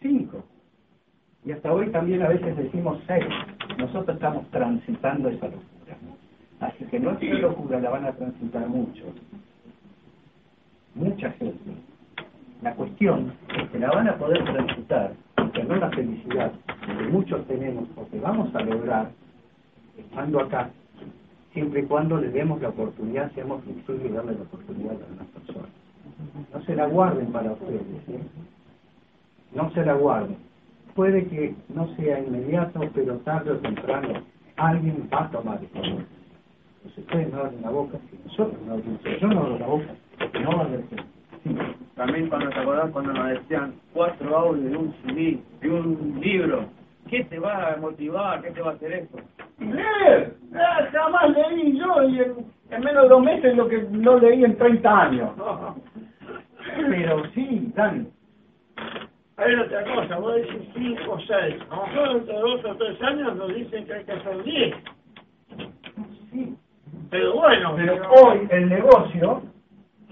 [0.01, 0.44] cinco.
[1.44, 3.27] Y hasta hoy también a veces decimos seis.
[3.79, 5.96] Nosotros estamos transitando esa locura.
[6.61, 9.09] Así que nuestra locura la van a transitar muchos.
[10.94, 11.72] Mucha gente.
[12.62, 15.12] La cuestión es que la van a poder transitar
[15.44, 16.53] y tener la felicidad
[16.87, 19.11] que muchos tenemos o que vamos a lograr
[19.98, 20.70] estando acá,
[21.53, 25.27] siempre y cuando le demos la oportunidad, seamos flexibles y darle la oportunidad a las
[25.29, 25.70] personas.
[26.53, 27.83] No se la guarden para ustedes,
[29.55, 30.37] no se la guarden.
[30.94, 34.22] Puede que no sea inmediato, pero tarde o temprano
[34.57, 36.05] alguien va a tomar esta boca.
[36.77, 39.87] Entonces ustedes no abren la boca, nosotros no abrimos, yo no abro la boca,
[40.40, 40.85] no va a haber.
[41.96, 46.66] También cuando te acordás cuando nos decían cuatro audios de un CD, de un libro,
[47.09, 48.42] ¿qué te va a motivar?
[48.42, 49.16] ¿Qué te va a hacer eso?
[49.59, 52.35] Leer, Ah, jamás leí yo y en,
[52.70, 55.31] en menos de dos meses lo que no leí en 30 años.
[56.90, 58.07] Pero sí, Dani,
[59.37, 61.57] Hay otra cosa, vos decís cinco o seis.
[61.70, 64.42] A lo mejor dentro de dos o tres años nos dicen que hay que hacer
[64.44, 64.74] diez.
[66.31, 66.55] sí.
[67.11, 69.42] Pero bueno, Pero hoy el negocio,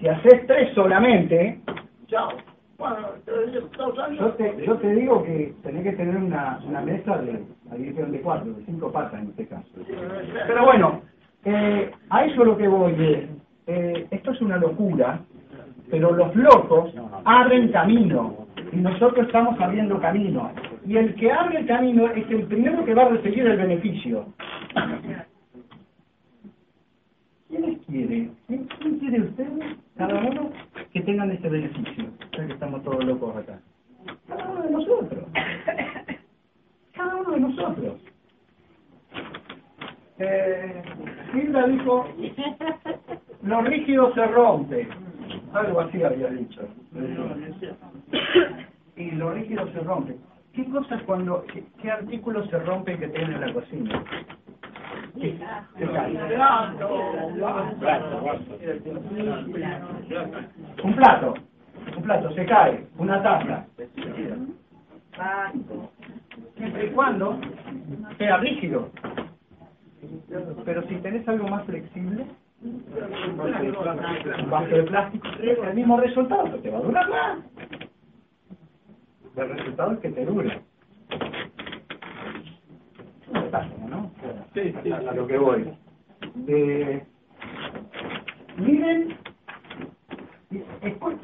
[0.01, 1.61] si haces tres solamente,
[2.07, 2.31] Chao.
[2.79, 6.81] Bueno, te digo, dos yo te, yo te digo que tenés que tener una, una
[6.81, 7.45] mesa de,
[7.77, 9.69] dijeron de cuatro, de cinco patas en este caso.
[10.47, 11.03] Pero bueno,
[11.45, 13.29] eh, a eso lo que voy es,
[13.67, 15.21] eh, esto es una locura,
[15.91, 16.95] pero los locos
[17.27, 20.51] abren camino y nosotros estamos abriendo camino.
[20.87, 24.25] Y el que abre el camino es el primero que va a recibir el beneficio.
[27.51, 28.37] ¿Quiénes quieren?
[28.47, 28.69] ¿Quién,
[29.01, 30.53] quiere ustedes, cada uno,
[30.93, 32.05] que tengan ese beneficio?
[32.31, 33.61] Ya que estamos todos locos acá.
[34.29, 35.25] Cada uno de nosotros.
[36.95, 38.01] Cada uno de nosotros.
[40.21, 40.83] Eh,
[41.35, 42.07] Hilda dijo,
[43.43, 44.89] lo rígido se rompe.
[45.53, 46.69] Algo así había dicho.
[48.95, 50.17] Y lo rígido se rompe.
[50.53, 54.05] ¿Qué cosas cuando, qué, qué artículos se rompen que tiene en la cocina?
[60.83, 61.35] Un plato,
[61.97, 63.67] un plato, se cae, una taza.
[66.57, 67.39] Siempre y cuando
[68.19, 68.91] sea rígido.
[70.65, 72.27] Pero si tenés algo más flexible,
[72.63, 77.39] un vaso de plástico, el mismo resultado, te va a durar más.
[79.37, 80.61] El resultado es que te dure.
[83.29, 83.80] Una ¿no?
[84.55, 84.93] Sí, sí.
[84.93, 85.73] A lo que voy.
[86.47, 87.03] Eh,
[88.59, 89.17] miren,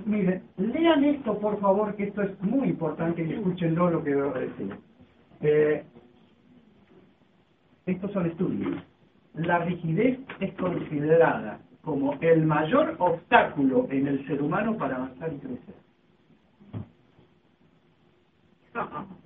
[0.04, 4.30] miren, lean esto por favor, que esto es muy importante y escúchenlo lo que voy
[4.34, 4.76] a decir.
[5.40, 5.84] Eh,
[7.86, 8.82] estos son estudios.
[9.34, 15.38] La rigidez es considerada como el mayor obstáculo en el ser humano para avanzar y
[15.38, 15.74] crecer.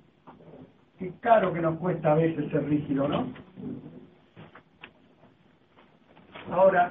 [0.99, 3.33] Qué caro que nos cuesta a veces ser rígido, ¿no?
[6.49, 6.89] Ahora,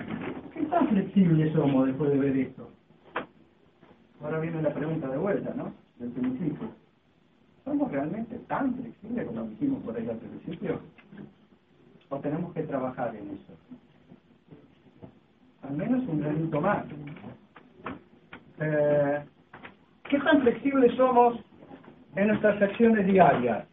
[0.55, 2.71] ¿qué tan flexibles somos después de ver esto?
[4.23, 5.73] Ahora viene la pregunta de vuelta, ¿no?
[5.99, 6.69] Del principio.
[7.65, 10.81] ¿Somos realmente tan flexibles como dijimos por ahí al principio?
[12.09, 13.53] ¿O tenemos que trabajar en eso?
[15.63, 16.85] Al menos un granito más.
[18.61, 19.25] Eh,
[20.09, 21.39] ¿Qué tan flexibles somos
[22.17, 23.70] en nuestras acciones diarias?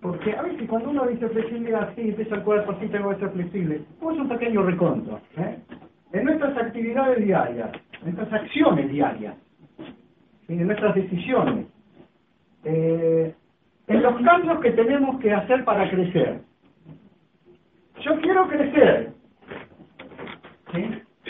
[0.00, 3.30] Porque a veces cuando uno dice flexibilidad, sí, empieza el cuerpo, sí tengo que ser
[3.30, 3.82] flexible.
[3.98, 5.20] Como es un pequeño reconto.
[5.36, 5.58] ¿eh?
[6.12, 9.36] En nuestras actividades diarias, en nuestras acciones diarias,
[10.48, 11.66] en nuestras decisiones,
[12.64, 13.34] eh,
[13.88, 16.40] en los cambios que tenemos que hacer para crecer.
[18.00, 19.12] Yo quiero crecer,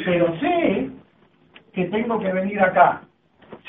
[0.05, 0.91] pero sé
[1.73, 3.03] que tengo que venir acá.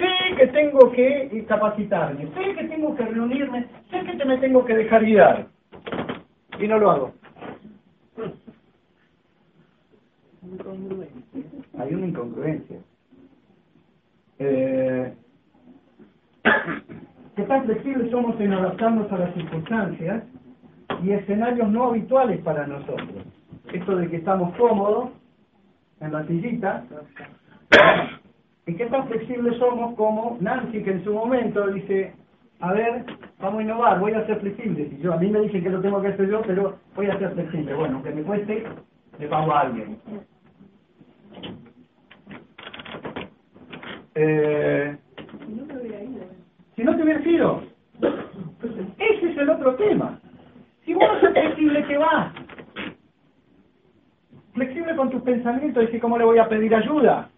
[0.02, 4.66] Sé que tengo que capacitarme, sé que tengo que reunirme, sé que te me tengo
[4.66, 5.48] que dejar guiar.
[6.60, 7.14] Y no lo hago.
[11.78, 12.78] Hay una incongruencia.
[14.40, 15.14] Eh,
[17.36, 20.24] ¿Qué tan flexibles somos en adaptarnos a las circunstancias
[21.04, 23.24] y escenarios no habituales para nosotros?
[23.72, 25.12] Esto de que estamos cómodos
[26.00, 26.86] en la sillita.
[28.72, 32.14] ¿Y qué tan flexibles somos como Nancy, que en su momento dice,
[32.62, 33.04] a ver,
[33.42, 34.90] vamos a innovar, voy a ser flexible.
[34.90, 37.20] Si yo, a mí me dicen que lo tengo que hacer yo, pero voy a
[37.20, 37.74] ser flexible.
[37.74, 38.64] Bueno, aunque me cueste,
[39.20, 39.98] le pago a alguien.
[44.16, 44.98] Eh,
[45.46, 47.64] si no te hubieras ido.
[49.00, 50.18] Ese es el otro tema.
[50.86, 52.34] Si vos no flexible, ¿qué va?
[54.54, 57.31] Flexible con tus pensamientos, dice, ¿cómo le voy a pedir ayuda?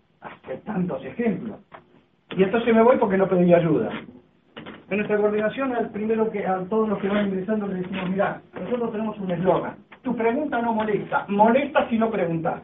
[0.43, 1.59] Hay tantos ejemplos.
[2.35, 3.89] Y entonces me voy porque no pedí ayuda.
[4.89, 8.41] En nuestra coordinación, al primero que a todos los que van ingresando le decimos, mira,
[8.53, 9.75] nosotros tenemos un eslogan.
[10.01, 12.61] Tu pregunta no molesta, molesta si no preguntas.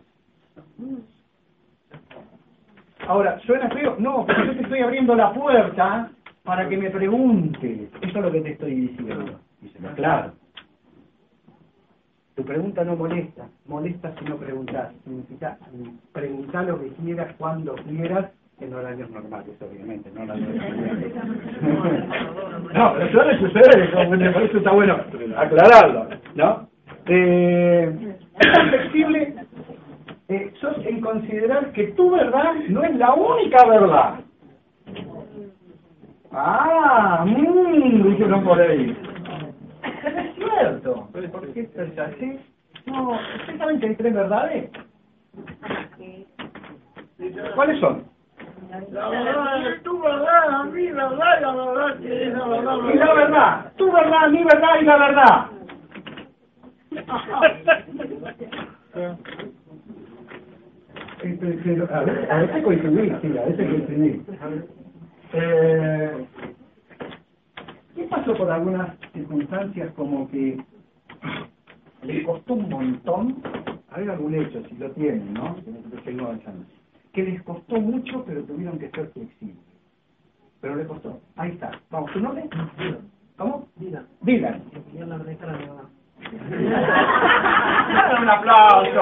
[3.07, 3.95] Ahora, ¿suena feo?
[3.97, 6.11] No, pero yo te estoy abriendo la puerta
[6.43, 7.89] para que me preguntes.
[8.01, 9.39] Eso es lo que te estoy diciendo.
[9.61, 10.33] Díselo claro.
[12.39, 14.93] Tu pregunta no molesta, molesta si no preguntas.
[15.04, 15.58] Significa
[16.13, 20.25] preguntar lo que quieras, cuando quieras, en horarios normales, obviamente, no
[22.73, 24.95] No, pero suele suceder, por eso está bueno
[25.36, 26.69] aclararlo, ¿no?
[27.08, 27.93] Eh,
[28.39, 29.36] es tan flexible
[30.30, 34.21] eh, sos en considerar que tu verdad no es la única verdad.
[36.32, 38.95] Ah, mmm, dijeron por ahí.
[40.39, 41.08] Cierto.
[41.12, 42.39] ¿Por qué es así?
[42.86, 44.69] No, ¿ustedes saben que hay tres verdades?
[47.56, 48.04] ¿Cuáles son?
[48.91, 52.78] La verdad tu verdad, mi verdad, la verdad que es la verdad.
[52.93, 55.47] Y la verdad, tu verdad, mi verdad y la verdad.
[61.21, 64.25] Pero, a, ver, a veces coincidí, sí, a veces coincidí.
[65.34, 66.25] Eh,
[67.99, 70.57] ¿Qué pasó por algunas circunstancias como que
[72.01, 73.43] le costó un montón?
[73.91, 75.57] Hay algún hecho, si lo tienen, ¿no?
[77.12, 79.57] Que les costó mucho, pero tuvieron que ser flexibles.
[80.62, 81.19] Pero le costó.
[81.35, 81.71] Ahí está.
[81.91, 82.47] Vamos, ¿tu nombre?
[83.38, 83.67] ¿Cómo?
[83.75, 84.07] Dylan.
[84.21, 84.62] Dylan.
[88.21, 89.01] un aplauso.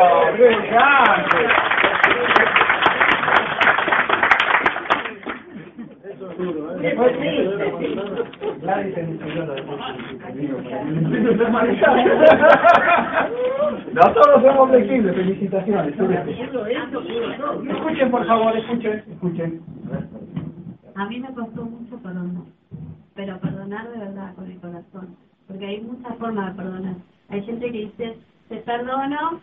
[8.63, 9.63] Nadie te enseñó lo de
[13.93, 15.95] No todos somos flexibles, felicitaciones.
[17.69, 19.61] Escuchen, por favor, escuchen, escuchen.
[20.95, 22.43] A mí me costó mucho perdonar,
[23.15, 25.15] pero perdonar de verdad con el corazón,
[25.47, 26.95] porque hay muchas formas de perdonar.
[27.29, 28.17] Hay gente que dice,
[28.49, 29.39] te perdono,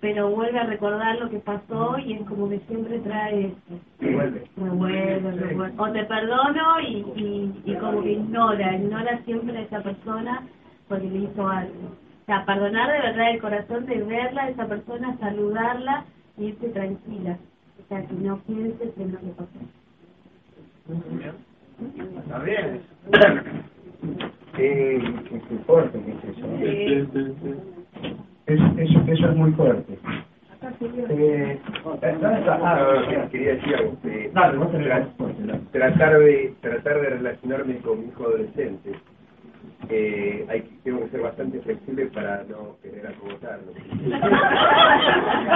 [0.00, 3.52] pero vuelve a recordar lo que pasó y es como que siempre trae
[4.00, 9.82] revuelve, revuelve, o te perdono y, y, y como que ignora, ignora siempre a esa
[9.82, 10.42] persona
[10.88, 11.88] porque le hizo algo.
[12.22, 16.04] O sea, perdonar de verdad el corazón de verla a esa persona, saludarla
[16.36, 17.38] y irte tranquila.
[17.82, 19.48] O sea, que no pienses en lo que pasó.
[22.18, 22.82] Está bien.
[24.56, 26.46] Qué, qué, fuerte que es eso.
[28.48, 29.98] Eso, eso, eso es muy fuerte.
[31.20, 33.96] Eh, ah, quería decir algo.
[34.04, 34.30] Eh,
[35.70, 38.92] tratar de tratar de relacionarme con mi hijo adolescente.
[39.90, 43.72] Eh, hay, tengo que ser bastante flexible para no querer acogotarlo.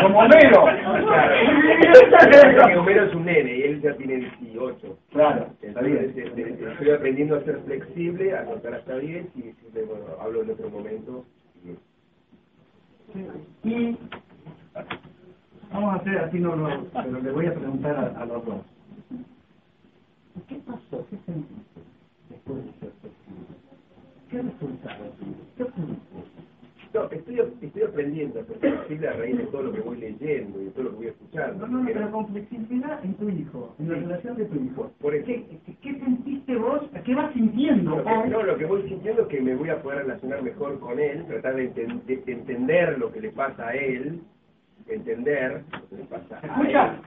[0.03, 0.65] Como Homero.
[1.09, 2.81] Claro.
[2.81, 4.99] Homero es un nene y él ya tiene 18.
[5.13, 5.47] Claro.
[5.63, 10.51] Entonces, estoy aprendiendo a ser flexible, a contar hasta 10 y decirle, bueno, hablo en
[10.51, 11.25] otro momento.
[11.65, 11.71] Y
[15.73, 18.61] vamos a hacer así, no, no, pero le voy a preguntar a, los dos.
[20.49, 21.07] ¿Qué pasó?
[21.11, 21.81] ¿Qué sentiste
[22.29, 22.93] después de ser
[24.31, 25.05] ¿Qué resultado?
[25.57, 25.65] ¿Qué
[26.95, 30.61] No, estoy, estoy aprendiendo a ser flexible a raíz de todo lo que voy leyendo
[30.61, 31.67] y de todo lo que voy escuchando.
[31.67, 34.93] No, no, pero con flexibilidad en tu hijo, en la relación de tu hijo.
[35.01, 35.47] Por ¿Qué,
[35.81, 36.83] ¿Qué, sentiste vos?
[37.05, 37.97] ¿Qué vas sintiendo?
[37.97, 40.79] Lo que, no, lo que voy sintiendo es que me voy a poder relacionar mejor
[40.81, 44.21] con él, tratar de, de entender lo que le pasa a él,
[44.87, 47.01] entender lo que le pasa a él.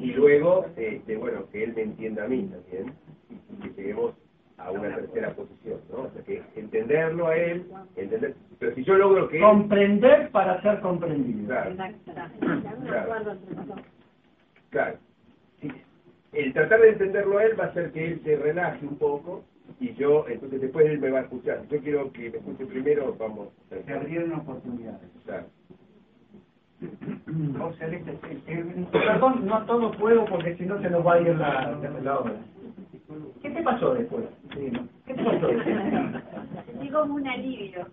[0.00, 2.94] Y luego, este, bueno, que él me entienda a mí también,
[3.30, 4.14] y que lleguemos
[4.64, 6.02] a una tercera posición, ¿no?
[6.02, 9.40] O sea, que entenderlo a él, entender, pero si yo logro que...
[9.40, 11.48] Comprender para ser comprendido.
[11.48, 11.74] Claro.
[14.70, 14.96] Claro.
[16.32, 19.44] El tratar de entenderlo a él va a hacer que él se relaje un poco
[19.80, 21.66] y yo, entonces después él me va a escuchar.
[21.68, 23.48] Yo quiero que me escuche primero, vamos.
[23.68, 25.10] Se abrieron oportunidades.
[25.24, 25.46] Claro.
[27.26, 28.18] No, Celeste,
[28.90, 32.18] perdón, no a todo puedo porque si no se nos va a ir la, la
[32.18, 32.34] obra.
[33.42, 34.24] ¿Qué te pasó después?
[34.50, 35.48] ¿Qué te pasó?
[36.80, 37.88] Digo un alivio,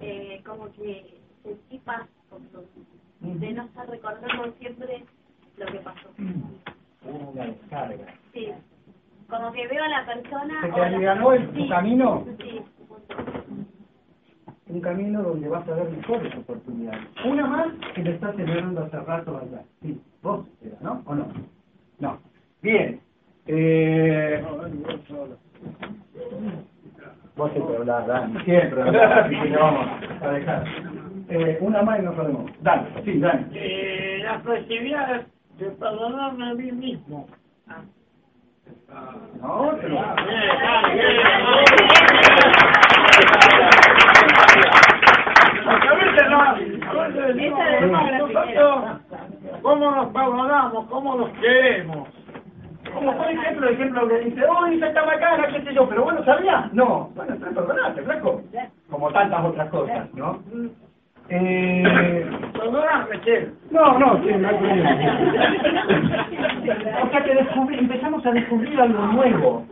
[0.00, 2.06] eh, como que sentí paz
[3.20, 5.04] de no estar recordando siempre
[5.56, 6.10] lo que pasó.
[7.04, 8.14] Una descarga.
[8.32, 8.52] Sí,
[9.28, 10.60] como que veo a la persona...
[10.62, 12.26] ¿Se te el camino?
[12.38, 12.60] Sí.
[14.68, 17.06] Un camino donde vas a ver mejores oportunidades.
[17.24, 19.62] Una más que te estás celebrando hace rato allá.
[19.80, 20.46] Sí, vos,
[20.80, 21.02] ¿no?
[21.06, 21.28] ¿O no?
[22.00, 22.18] No.
[22.62, 23.00] Bien.
[23.48, 24.44] Eh,
[27.36, 28.40] vos siempre hablás, Dani.
[28.44, 29.86] Siempre hablás, así que le vamos
[30.22, 30.64] a dejar.
[31.28, 32.50] Eh, una más y nos podemos.
[32.62, 33.46] Dale, sí, Dani.
[33.54, 35.26] Eh, la flexibilidad
[35.58, 37.26] de perdonarme a mí mismo.
[39.40, 39.94] No, pero...
[39.94, 41.16] Bien, dale, bien.
[45.64, 49.00] Porque a veces no, a veces Esa de no, la nosotros,
[49.62, 50.86] ¿cómo nos perdonamos?
[50.86, 52.08] ¿Cómo nos queremos?
[52.96, 56.04] Como por ejemplo, el ejemplo que dice, oh, dice esta macana, qué sé yo, pero
[56.04, 56.72] bueno, ¿sabías?
[56.72, 58.42] No, bueno, entonces perdonaste, flaco.
[58.90, 60.40] Como tantas otras cosas, ¿no?
[61.28, 61.82] Eh,
[63.24, 63.50] che.
[63.70, 64.90] no, no, sí, no hay problema.
[67.04, 69.66] O sea que descubrí- empezamos a descubrir algo nuevo,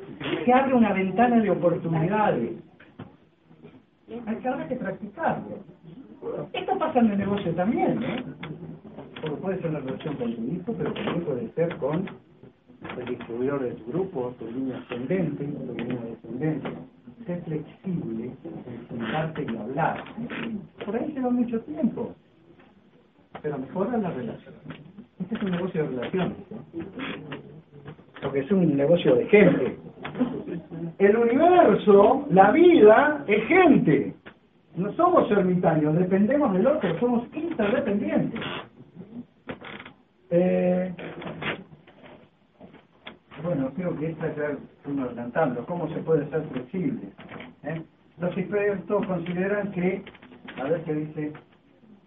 [0.44, 2.52] que abre una ventana de oportunidades.
[4.26, 5.58] Hay que habrá que practicarlo.
[6.52, 8.34] Esto pasa en el negocio también, ¿no?
[9.20, 12.06] Porque puede ser una relación con tu hijo, pero también puede ser con
[12.98, 16.70] el distribuidor de tu grupo, tu línea ascendente, tu línea descendente.
[17.26, 20.04] Sé flexible en sentarte y hablar.
[20.84, 22.14] Por ahí lleva mucho tiempo,
[23.42, 24.54] pero mejora la relación.
[25.20, 26.36] Este es un negocio de relaciones,
[28.22, 29.78] porque es un negocio de gente.
[30.98, 34.14] El universo, la vida, es gente.
[34.76, 38.40] No somos ermitaños, dependemos del otro, somos interdependientes.
[40.30, 40.92] Eh,
[43.44, 47.08] bueno, creo que esta ya uno adelantando, ¿cómo se puede ser flexible?
[47.62, 47.82] ¿Eh?
[48.18, 50.02] Los expertos consideran que,
[50.56, 51.32] a ver qué dice,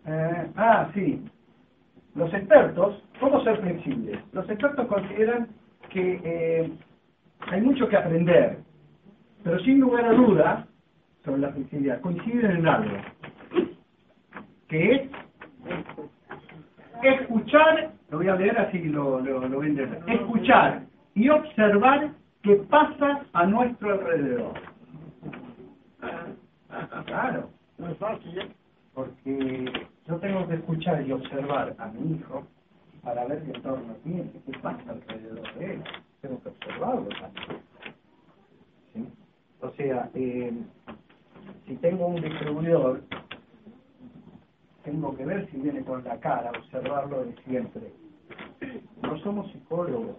[0.08, 1.24] eh, ah, sí,
[2.16, 4.20] los expertos, ¿cómo ser flexibles?
[4.34, 5.48] Los expertos consideran
[5.92, 6.72] que eh,
[7.52, 8.58] hay mucho que aprender,
[9.44, 10.66] pero sin lugar a dudas,
[11.24, 12.98] sobre la flexibilidad, coinciden en algo,
[14.68, 15.02] que es
[17.04, 20.87] escuchar, lo voy a leer así lo, lo, lo voy a entender, escuchar
[21.18, 22.14] y observar
[22.44, 24.54] qué pasa a nuestro alrededor.
[27.08, 27.50] Claro,
[27.80, 28.52] No es fácil, ¿eh?
[28.94, 29.66] porque
[30.08, 32.46] yo tengo que escuchar y observar a mi hijo
[33.04, 35.84] para ver qué entorno tiene, qué pasa alrededor de él.
[36.22, 37.64] Tengo que observarlo también.
[39.62, 40.54] O sea, eh,
[41.66, 43.02] si tengo un distribuidor,
[44.84, 47.92] tengo que ver si viene con la cara, observarlo de siempre.
[49.02, 50.16] No somos psicólogos,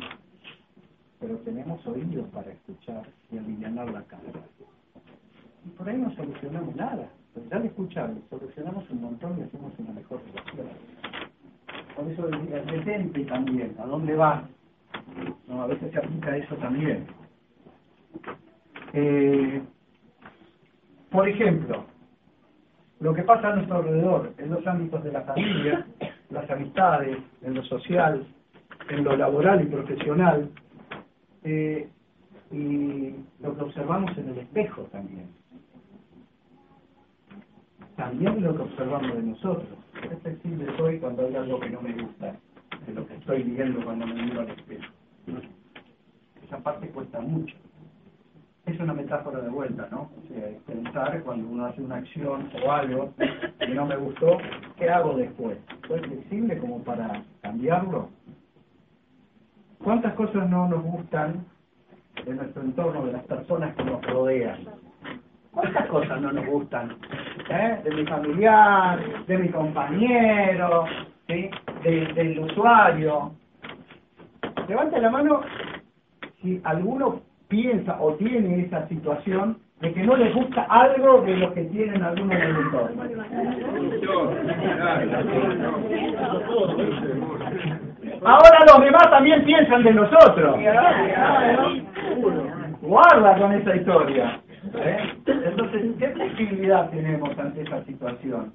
[1.20, 4.22] pero tenemos oídos para escuchar y aliviar la cara.
[5.64, 9.72] Y por ahí no solucionamos nada, pero ya al escucharlo solucionamos un montón y hacemos
[9.78, 10.68] una mejor relación.
[11.96, 14.44] Por eso el detente también, ¿a dónde vas?
[15.48, 17.06] No, a veces se aplica eso también.
[18.92, 19.62] Eh,
[21.10, 21.84] por ejemplo,
[23.00, 25.86] lo que pasa a nuestro alrededor, en los ámbitos de la familia,
[26.30, 28.26] las amistades, en lo social,
[28.88, 30.50] en lo laboral y profesional,
[31.44, 31.88] eh,
[32.50, 35.28] y lo que observamos en el espejo también.
[37.96, 39.68] También lo que observamos de nosotros.
[40.02, 42.36] Es flexible soy cuando hay algo que no me gusta,
[42.86, 44.92] de lo que estoy viendo cuando me miro al espejo.
[46.44, 47.56] Esa parte cuesta mucho.
[48.66, 50.10] Es una metáfora de vuelta, ¿no?
[50.16, 53.14] O sea, es pensar cuando uno hace una acción o algo
[53.58, 54.38] que no me gustó,
[54.76, 55.58] ¿qué hago después?
[55.86, 58.10] ¿Soy flexible como para cambiarlo?
[59.88, 61.46] ¿Cuántas cosas no nos gustan
[62.26, 64.58] de nuestro entorno, de las personas que nos rodean?
[65.50, 66.94] ¿Cuántas cosas no nos gustan?
[67.48, 67.80] ¿Eh?
[67.84, 70.84] De mi familiar, de mi compañero,
[71.26, 71.48] ¿sí?
[71.82, 73.32] De- del usuario.
[74.68, 75.40] Levante la mano
[76.42, 81.54] si alguno piensa o tiene esa situación de que no les gusta algo de lo
[81.54, 83.04] que tienen algunos el entorno.
[88.24, 90.56] Ahora los demás también piensan de nosotros.
[92.80, 94.40] Guarda con esa historia.
[94.74, 95.14] ¿eh?
[95.26, 98.52] Entonces, ¿qué flexibilidad tenemos ante esa situación?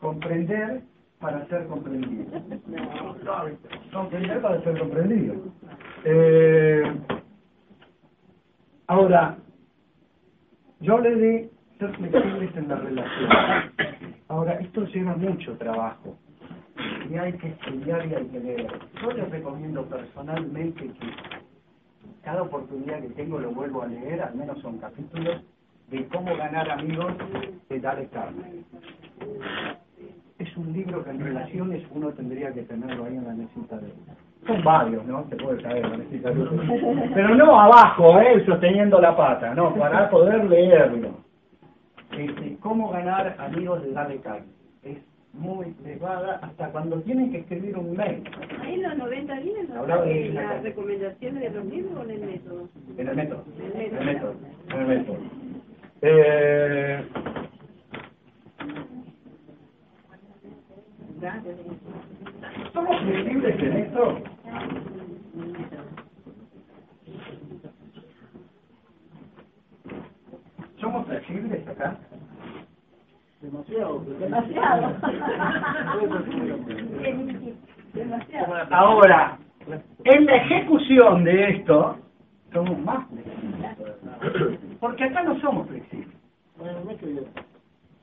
[0.00, 0.82] Comprender
[1.20, 2.40] para ser comprendido.
[3.92, 5.34] Comprender para ser comprendido.
[6.04, 6.82] Eh,
[8.86, 9.36] ahora,
[10.80, 13.30] yo hablé de ser flexibles en la relación.
[14.28, 16.16] Ahora, esto lleva mucho trabajo
[17.10, 18.80] y hay que estudiar y hay que leer.
[19.02, 21.12] Yo les recomiendo personalmente que
[22.22, 25.42] cada oportunidad que tengo lo vuelvo a leer, al menos son capítulos,
[25.90, 27.14] de cómo ganar amigos
[27.68, 28.64] de Dale Carnegie.
[30.38, 33.92] Es un libro que en relaciones uno tendría que tenerlo ahí en la mesita de
[34.46, 35.26] son varios, ¿no?
[35.28, 36.48] Se puede saber, no necesita luz.
[37.14, 38.42] Pero no abajo, ¿eh?
[38.46, 41.18] Sosteniendo la pata, no, para poder leerlo.
[42.12, 44.46] Este, ¿Cómo ganar amigos de darle carne?
[44.82, 44.98] Es
[45.38, 48.22] muy elevada hasta cuando tienen que escribir un mail.
[48.60, 52.20] Ahí en los 90 días Hablaba de las recomendaciones de los libros o en el
[52.20, 52.68] método.
[52.96, 53.44] En el método.
[53.58, 54.34] En el método.
[54.70, 55.18] En el método.
[56.02, 57.04] Eh,
[62.72, 64.22] ¿Somos flexibles en esto?
[70.80, 71.98] ¿Somos flexibles acá?
[73.40, 74.00] Demasiado.
[74.18, 74.94] Demasiado.
[77.94, 78.54] Demasiado.
[78.70, 79.38] Ahora,
[80.04, 81.98] en la ejecución de esto,
[82.52, 84.78] somos más flexibles.
[84.80, 86.16] Porque acá no somos flexibles.
[86.56, 87.48] Bueno, no.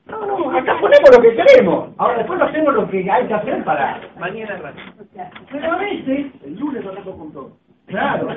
[0.06, 1.90] No, no, acá ponemos lo que queremos.
[1.98, 4.00] Ahora después hacemos lo que hay que hacer para...
[4.18, 4.78] Mañana rato.
[5.50, 7.56] Pero a veces, El lunes arranco con todo.
[7.86, 8.28] claro,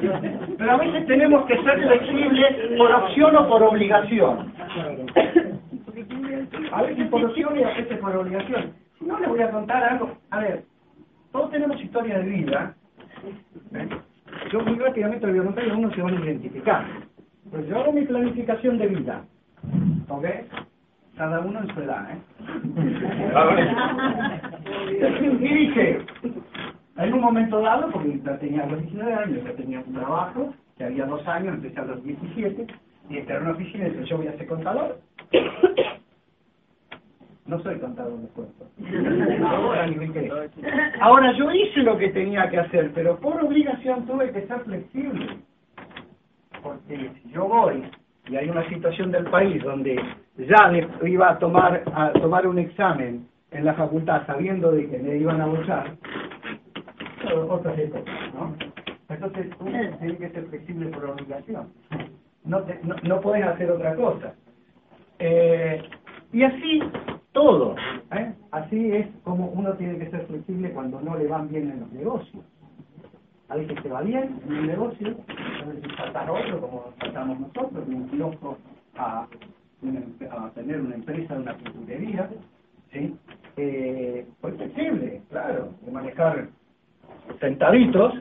[0.57, 4.51] pero a veces tenemos que ser flexibles por opción o por obligación.
[6.71, 8.73] A veces por opción y a veces por obligación.
[8.97, 10.17] Si no, les voy a contar algo.
[10.29, 10.63] A ver,
[11.31, 12.75] todos tenemos historia de vida.
[13.73, 13.89] ¿eh?
[14.51, 16.85] Yo muy rápidamente voy a contar y algunos se van a identificar.
[17.49, 19.25] Pues yo hago mi planificación de vida.
[20.07, 20.25] ¿Ok?
[21.17, 22.17] Cada uno en su edad, ¿eh?
[25.39, 26.05] Y dije,
[26.97, 30.83] en un momento dado, porque ya tenía los 19 años, ya tenía un trabajo, que
[30.83, 32.67] había dos años, empecé a los 17,
[33.09, 34.99] y entré en una oficina y dije, yo voy a ser contador.
[37.49, 38.67] No soy contador de cuentos.
[41.01, 45.39] Ahora, yo hice lo que tenía que hacer, pero por obligación tuve que ser flexible.
[46.61, 47.89] Porque si yo voy
[48.27, 49.99] y hay una situación del país donde
[50.37, 54.99] ya me iba a tomar a tomar un examen en la facultad sabiendo de que
[54.99, 55.95] me iban a bollar,
[57.49, 58.55] otras épocas, ¿no?
[59.09, 61.73] Entonces uno tiene que ser flexible por obligación.
[62.43, 64.35] No, te, no, no puedes hacer otra cosa.
[65.17, 65.81] Eh,
[66.31, 66.81] y así
[67.31, 67.75] todo.
[68.11, 68.33] ¿eh?
[68.51, 71.91] Así es como uno tiene que ser flexible cuando no le van bien en los
[71.91, 72.43] negocios.
[73.49, 77.39] A veces te va bien en un negocio, a veces saltas a otro, como saltamos
[77.39, 78.57] nosotros, de un kiosco
[78.95, 82.29] a, a tener una empresa, una pinturería,
[82.91, 83.15] ¿sí?
[83.57, 86.49] Eh, pues flexible, claro, de manejar
[87.39, 88.13] centavitos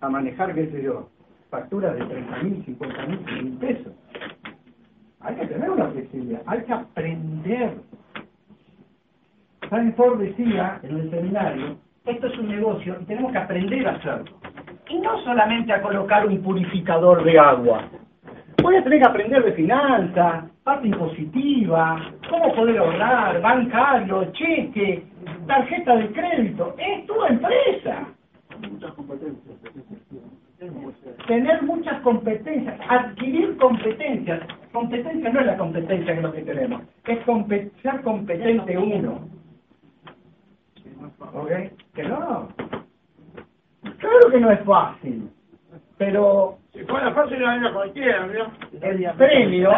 [0.00, 1.08] a manejar, qué sé yo,
[1.50, 3.92] facturas de 30 mil, 50 mil, 100 mil pesos.
[5.24, 7.74] Hay que tener una flexibilidad, hay que aprender.
[9.68, 13.92] Frank Ford decía en el seminario, esto es un negocio y tenemos que aprender a
[13.92, 14.36] hacerlo.
[14.88, 17.88] Y no solamente a colocar un purificador de agua.
[18.62, 25.04] Voy a tener que aprender de finanzas, parte impositiva, cómo poder ahorrar, bancario, cheque,
[25.46, 26.74] tarjeta de crédito.
[26.78, 28.08] Es tu empresa.
[28.70, 29.56] Muchas competencias.
[31.26, 34.40] Tener muchas competencias, adquirir competencias.
[34.72, 39.28] Competencia no es la competencia que es lo que tenemos, es compe- ser competente uno.
[41.32, 41.50] ¿Ok?
[41.94, 42.48] Que no.
[43.98, 45.30] Claro que no es fácil,
[45.98, 48.52] pero Si fuera fácil, haría cualquiera, ¿no?
[48.82, 49.70] el premio,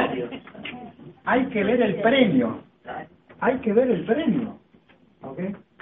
[1.25, 2.61] hay que ver el premio.
[3.41, 4.59] Hay que ver el premio.
[5.23, 5.41] ¿Ok?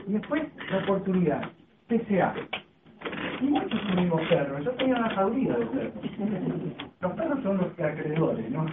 [0.08, 1.50] Y después la oportunidad.
[1.88, 2.34] PCA.
[3.44, 4.64] Muchos tuvimos perros.
[4.64, 5.94] Yo tenía una jauría de perros.
[7.00, 8.66] Los perros son los acreedores, ¿no?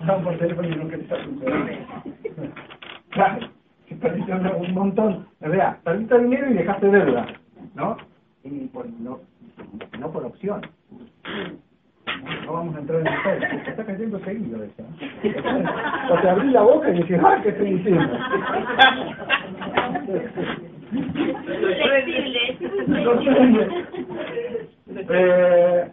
[0.00, 1.66] Están por teléfono y no hacer un perro.
[3.10, 3.48] Claro.
[4.00, 5.26] Perdiste un montón.
[5.40, 7.26] O sea, perdiste dinero y dejaste deuda,
[7.74, 7.96] ¿no?
[8.44, 9.20] Y por, no,
[9.98, 10.60] no por opción.
[12.44, 14.82] No vamos a entrar en detalle, se está cayendo seguido eso.
[16.10, 18.18] O sea, abrí la boca y decís, ¡ah, qué estoy diciendo!
[25.08, 25.90] Eh,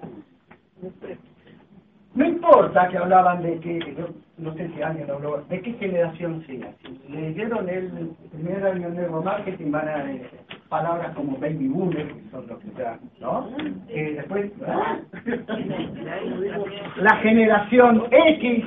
[2.16, 6.44] no importa que hablaban de que, yo no sé si alguien habló, de qué generación
[6.46, 6.72] sea.
[6.84, 10.30] Si leyeron el primer año de neuromarketing van a ver
[10.70, 13.50] palabras como baby boomer, que son los que ya, ¿no?
[13.90, 14.98] Eh, después, ¿ah?
[16.98, 18.66] la generación X,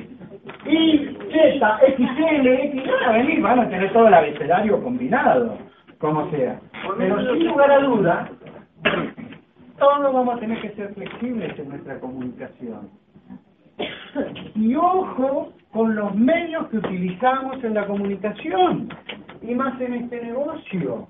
[0.65, 5.57] Y, Z, XL, X, van a venir, van a tener todo el abecedario combinado,
[5.99, 6.59] como sea.
[6.97, 8.29] Pero sin lugar a duda,
[9.77, 12.89] todos vamos a tener que ser flexibles en nuestra comunicación.
[14.55, 18.89] Y ojo con los medios que utilizamos en la comunicación,
[19.41, 21.07] y más en este negocio.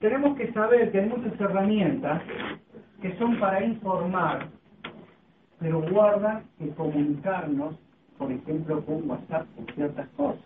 [0.00, 2.22] Tenemos que saber que hay muchas herramientas
[3.00, 4.48] que son para informar,
[5.60, 7.76] pero guarda que comunicarnos,
[8.18, 10.42] por ejemplo, con WhatsApp, con ciertas cosas,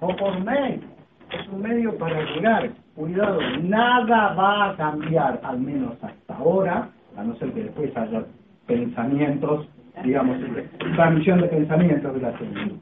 [0.00, 0.82] o por mail.
[1.30, 7.22] Es un medio para llegar, cuidado, nada va a cambiar, al menos hasta ahora, a
[7.22, 8.24] no ser que después haya
[8.66, 9.68] pensamientos,
[10.02, 10.36] digamos,
[10.96, 12.74] transmisión de pensamientos de la gente.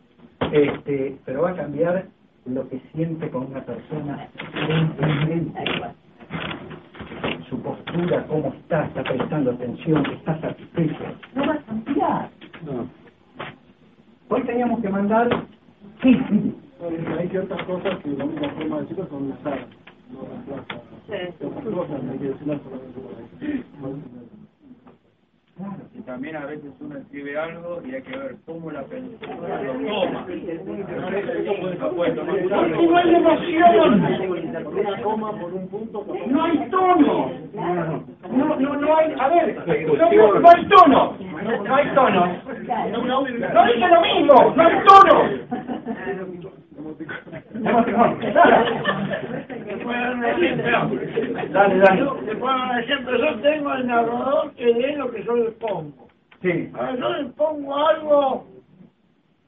[0.53, 2.07] Este, pero va a cambiar
[2.47, 4.27] lo que siente con una persona
[7.51, 11.05] su postura, cómo está, está prestando atención, está satisfecho.
[11.35, 12.31] No va a cambiar.
[14.29, 15.29] Hoy teníamos que mandar...
[16.03, 16.57] Sí, sí.
[17.19, 19.67] Hay ciertas cosas que la única forma de decirlo son usar,
[20.11, 20.21] no.
[21.07, 21.17] Sí.
[25.95, 29.73] Y también a veces uno escribe algo y hay que ver cómo la persona lo
[29.73, 30.27] toma.
[32.29, 34.03] No hay emoción.
[36.27, 37.31] No hay tono.
[38.31, 41.17] No, no, no hay, a ver, no, no hay tono.
[41.65, 42.27] No hay tono.
[42.99, 45.23] No dice lo mismo, no hay tono.
[50.21, 52.11] Dale, dale.
[52.27, 53.17] Te puedo dar un ejemplo.
[53.19, 56.09] Yo tengo el narrador que lee lo que yo le pongo.
[56.43, 56.71] Sí.
[56.75, 58.47] Ahora yo le pongo algo,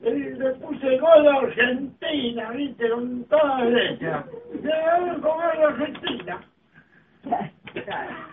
[0.00, 4.24] le, le puse gol a Argentina, viste, con toda la letra.
[4.62, 6.40] Le hago con gol a Argentina.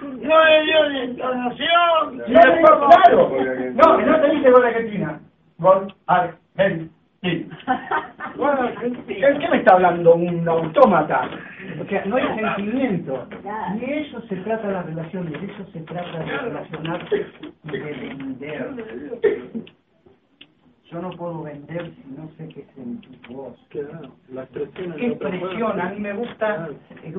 [0.02, 2.24] No le dio ni entonación.
[2.26, 3.32] Sí, claro.
[3.74, 5.20] No, no te dice gol Argentina.
[5.58, 6.90] Gol Argentina.
[8.38, 8.70] Bueno,
[9.08, 11.30] ¿Qué, ¿Qué me está hablando un autómata?
[11.82, 13.28] O sea, no hay sentimiento.
[13.76, 17.26] Y de eso se trata la relación, de eso se trata de relacionarse
[17.64, 18.70] y de vender.
[20.92, 23.58] Yo no puedo vender si no sé qué sentís vos.
[24.30, 25.82] La expresión ¿Qué expresión?
[25.82, 26.70] A mí me gusta,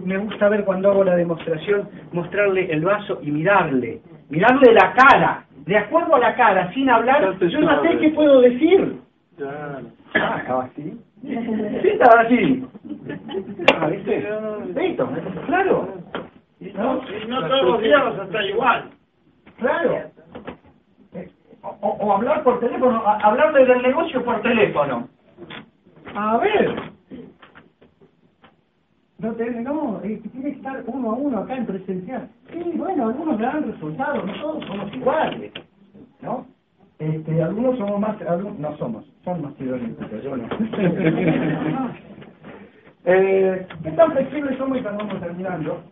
[0.04, 4.00] me gusta ver cuando hago la demostración, mostrarle el vaso y mirarle.
[4.28, 5.46] Mirarle la cara.
[5.64, 9.05] De acuerdo a la cara, sin hablar, yo no sé qué puedo decir.
[9.36, 9.80] Claro.
[10.14, 11.00] Ah, estaba así.
[11.22, 12.66] Sí, estaba así.
[13.74, 14.28] Ah, ¿viste?
[14.74, 15.10] Listo,
[15.46, 15.94] claro.
[16.60, 18.90] Y no, y no todos los días vas a estar igual.
[19.58, 19.94] Claro.
[21.14, 21.30] Eh,
[21.62, 25.08] O, o hablar por teléfono, hablarle del negocio por teléfono.
[26.14, 26.74] A ver.
[29.18, 32.28] No, te, no eh, tiene que estar uno a uno acá en presencial.
[32.52, 35.52] Sí, bueno, algunos dan resultados, no todos somos iguales.
[36.20, 36.46] ¿No?
[36.98, 40.48] Este, algunos somos más, algunos, no somos, son más pero yo no.
[43.04, 45.82] eh, ¿Qué tan flexibles somos y cuando vamos terminando?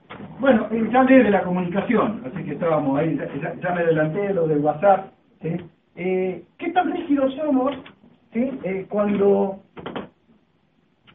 [0.40, 4.20] Bueno, eh, ya hablé de la comunicación, así que estábamos ahí, ya, ya- me adelanté
[4.28, 5.12] de lo del WhatsApp.
[5.42, 5.56] ¿sí?
[5.96, 7.74] Eh, ¿Qué tan rígidos somos
[8.32, 8.58] ¿sí?
[8.64, 9.60] Eh, cuando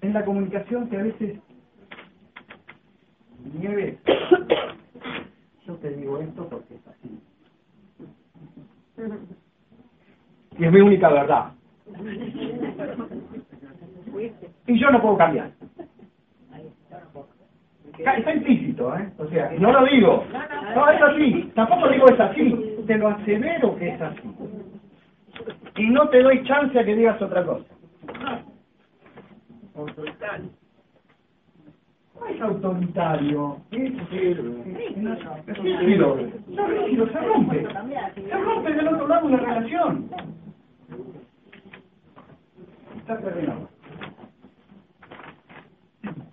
[0.02, 1.40] en la comunicación que a veces
[3.60, 3.98] nieve,
[5.66, 7.20] yo te digo esto porque es así.
[10.60, 11.52] Y es mi única verdad.
[14.68, 15.52] Y yo no puedo cambiar.
[17.98, 19.10] Está implícito, ¿eh?
[19.18, 20.24] O sea, no lo digo.
[20.76, 21.52] No, es así.
[21.56, 22.76] Tampoco digo es así.
[22.88, 24.22] Te lo asevero que es así.
[25.78, 27.66] Y no te doy chance a que digas otra cosa.
[29.76, 30.50] Autoritario.
[32.20, 33.58] No es autoritario.
[33.72, 34.38] Es, es,
[35.48, 36.20] es rígido.
[36.20, 37.68] Es rígido, se rompe.
[38.16, 40.10] Se rompe del otro lado una relación.
[43.10, 43.68] Está terminado.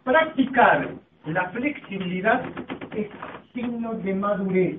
[0.04, 0.90] Practicar
[1.24, 2.42] la flexibilidad
[2.94, 3.08] es
[3.54, 4.78] signo de madurez.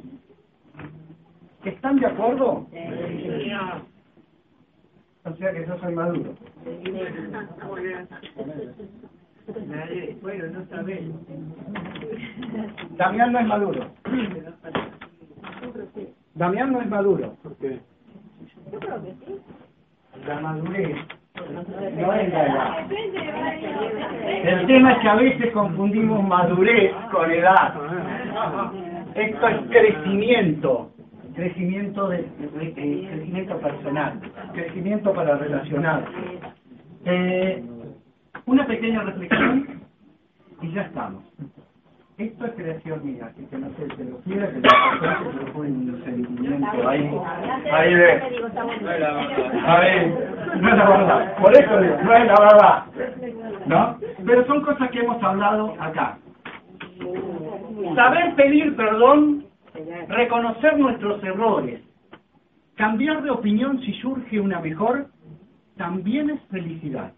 [1.65, 2.67] ¿Están de acuerdo?
[5.25, 6.35] O sea que yo soy maduro.
[10.21, 11.01] Bueno, no sabés.
[12.91, 13.91] Damián no es maduro.
[16.35, 17.35] Damián no es maduro.
[17.41, 17.81] Porque
[18.71, 19.41] Yo creo que sí.
[20.27, 22.91] La madurez no es la edad.
[24.43, 27.73] El tema es que a veces confundimos madurez con edad.
[29.15, 30.91] Esto es crecimiento,
[31.35, 32.25] crecimiento de,
[33.09, 34.19] crecimiento personal,
[34.53, 36.05] crecimiento para relacionar.
[37.05, 37.63] Eh,
[38.45, 39.81] una pequeña reflexión
[40.61, 41.23] y ya estamos.
[42.17, 45.53] Esto es creación mía, así que no sé si lo quiera, que lo que lo
[45.53, 49.67] pone un sentimiento ahí, No es la verdad.
[49.67, 50.07] a ver,
[50.59, 51.37] no es la verdad.
[51.37, 52.85] Por eso digo, no es la verdad.
[53.67, 53.99] ¿No?
[54.25, 56.17] Pero son cosas que hemos hablado acá.
[57.95, 59.45] Saber pedir perdón,
[60.07, 61.81] reconocer nuestros errores,
[62.77, 65.05] cambiar de opinión si surge una mejor,
[65.77, 67.13] también es felicidad.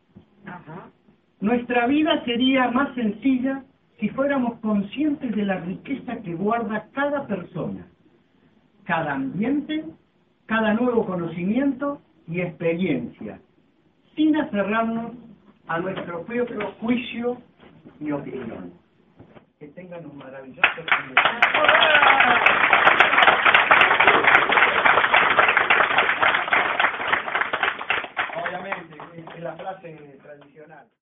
[1.39, 3.63] Nuestra vida sería más sencilla
[3.99, 7.85] si fuéramos conscientes de la riqueza que guarda cada persona,
[8.85, 9.85] cada ambiente,
[10.45, 13.39] cada nuevo conocimiento y experiencia,
[14.15, 15.11] sin aferrarnos
[15.67, 17.37] a nuestro propio juicio
[17.99, 18.73] y opinión.
[19.59, 20.63] Que tengan un maravilloso
[28.45, 28.97] Obviamente,
[29.35, 30.89] es la frase tradicional.